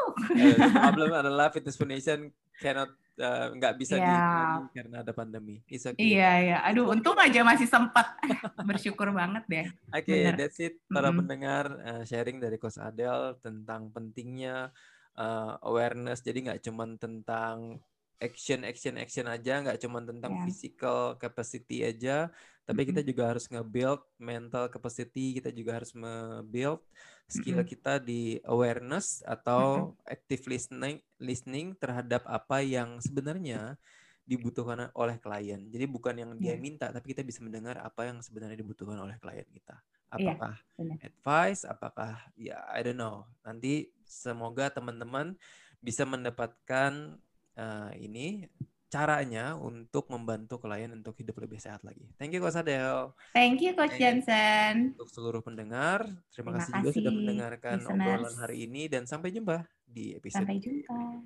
problem 0.72 1.10
adalah 1.12 1.52
Fitness 1.52 1.78
Foundation 1.78 2.30
cannot 2.58 2.92
Eh, 3.12 3.46
nggak 3.60 3.72
uh, 3.72 3.78
bisa 3.78 4.00
yeah. 4.00 4.56
di 4.64 4.80
karena 4.80 5.04
ada 5.04 5.12
pandemi. 5.12 5.60
Okay. 5.68 5.92
Iya 6.00 6.30
iya. 6.40 6.58
Aduh, 6.64 6.88
untung 6.88 7.12
aja 7.20 7.44
masih 7.44 7.68
sempat. 7.68 8.16
Bersyukur 8.68 9.12
banget 9.12 9.44
deh. 9.52 9.66
Oke, 9.92 10.08
okay, 10.08 10.32
that's 10.32 10.56
it 10.64 10.80
para 10.88 11.06
mm 11.06 11.12
-hmm. 11.12 11.18
pendengar 11.20 11.64
uh, 11.84 12.02
sharing 12.08 12.40
dari 12.40 12.56
Coach 12.56 12.80
Adel 12.80 13.36
tentang 13.44 13.92
pentingnya 13.92 14.72
uh, 15.20 15.60
awareness. 15.60 16.24
Jadi 16.24 16.48
nggak 16.48 16.64
cuma 16.64 16.88
tentang 16.96 17.84
action 18.16 18.64
action 18.64 18.96
action 18.96 19.28
aja, 19.28 19.60
nggak 19.60 19.78
cuma 19.84 20.00
tentang 20.00 20.32
yeah. 20.32 20.44
physical 20.48 21.12
capacity 21.20 21.84
aja, 21.84 22.32
tapi 22.62 22.86
mm 22.86 22.86
-hmm. 22.86 22.90
kita 22.94 23.00
juga 23.02 23.22
harus 23.34 23.44
nge-build 23.50 24.02
mental 24.22 24.64
capacity. 24.70 25.42
Kita 25.42 25.50
juga 25.50 25.82
harus 25.82 25.90
nge-build 25.92 26.80
skill 27.26 27.58
kita 27.66 27.98
di 27.98 28.38
awareness 28.46 29.24
atau 29.24 29.96
active 30.04 30.46
listening 30.46 31.00
listening 31.18 31.74
terhadap 31.80 32.22
apa 32.28 32.60
yang 32.62 33.00
sebenarnya 33.02 33.74
dibutuhkan 34.22 34.94
oleh 34.94 35.18
klien. 35.18 35.58
Jadi 35.66 35.84
bukan 35.90 36.14
yang 36.14 36.30
dia 36.38 36.54
yeah. 36.54 36.60
minta, 36.62 36.86
tapi 36.94 37.10
kita 37.10 37.26
bisa 37.26 37.42
mendengar 37.42 37.82
apa 37.82 38.06
yang 38.06 38.22
sebenarnya 38.22 38.54
dibutuhkan 38.54 38.94
oleh 39.00 39.18
klien 39.18 39.46
kita. 39.50 39.76
Iya, 40.12 40.36
apakah 40.36 40.54
yeah, 40.78 40.98
advice, 41.08 41.62
apakah 41.66 42.12
ya 42.38 42.62
I 42.70 42.86
don't 42.86 43.00
know. 43.00 43.26
Nanti 43.42 43.90
semoga 44.06 44.70
teman-teman 44.70 45.34
bisa 45.82 46.06
mendapatkan 46.06 47.18
uh, 47.58 47.90
ini 47.98 48.46
caranya 48.92 49.56
untuk 49.56 50.04
membantu 50.12 50.60
klien 50.60 50.92
untuk 50.92 51.16
hidup 51.16 51.40
lebih 51.40 51.56
sehat 51.56 51.80
lagi. 51.80 52.04
Thank 52.20 52.36
you 52.36 52.44
Coach 52.44 52.60
Adel. 52.60 53.16
Thank 53.32 53.64
you 53.64 53.72
Coach 53.72 53.96
Johnson. 53.96 54.92
Untuk 54.92 55.08
seluruh 55.08 55.40
pendengar, 55.40 56.04
terima, 56.28 56.52
terima 56.52 56.60
kasih, 56.60 56.72
kasih 56.76 56.84
juga 56.84 56.90
sudah 57.00 57.12
mendengarkan 57.16 57.76
listeners. 57.80 57.96
obrolan 57.96 58.36
hari 58.36 58.56
ini 58.68 58.82
dan 58.92 59.08
sampai 59.08 59.32
jumpa 59.32 59.64
di 59.88 60.12
episode. 60.12 60.44
Sampai 60.44 60.60
jumpa. 60.60 61.24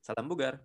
Salam 0.00 0.32
bugar. 0.32 0.64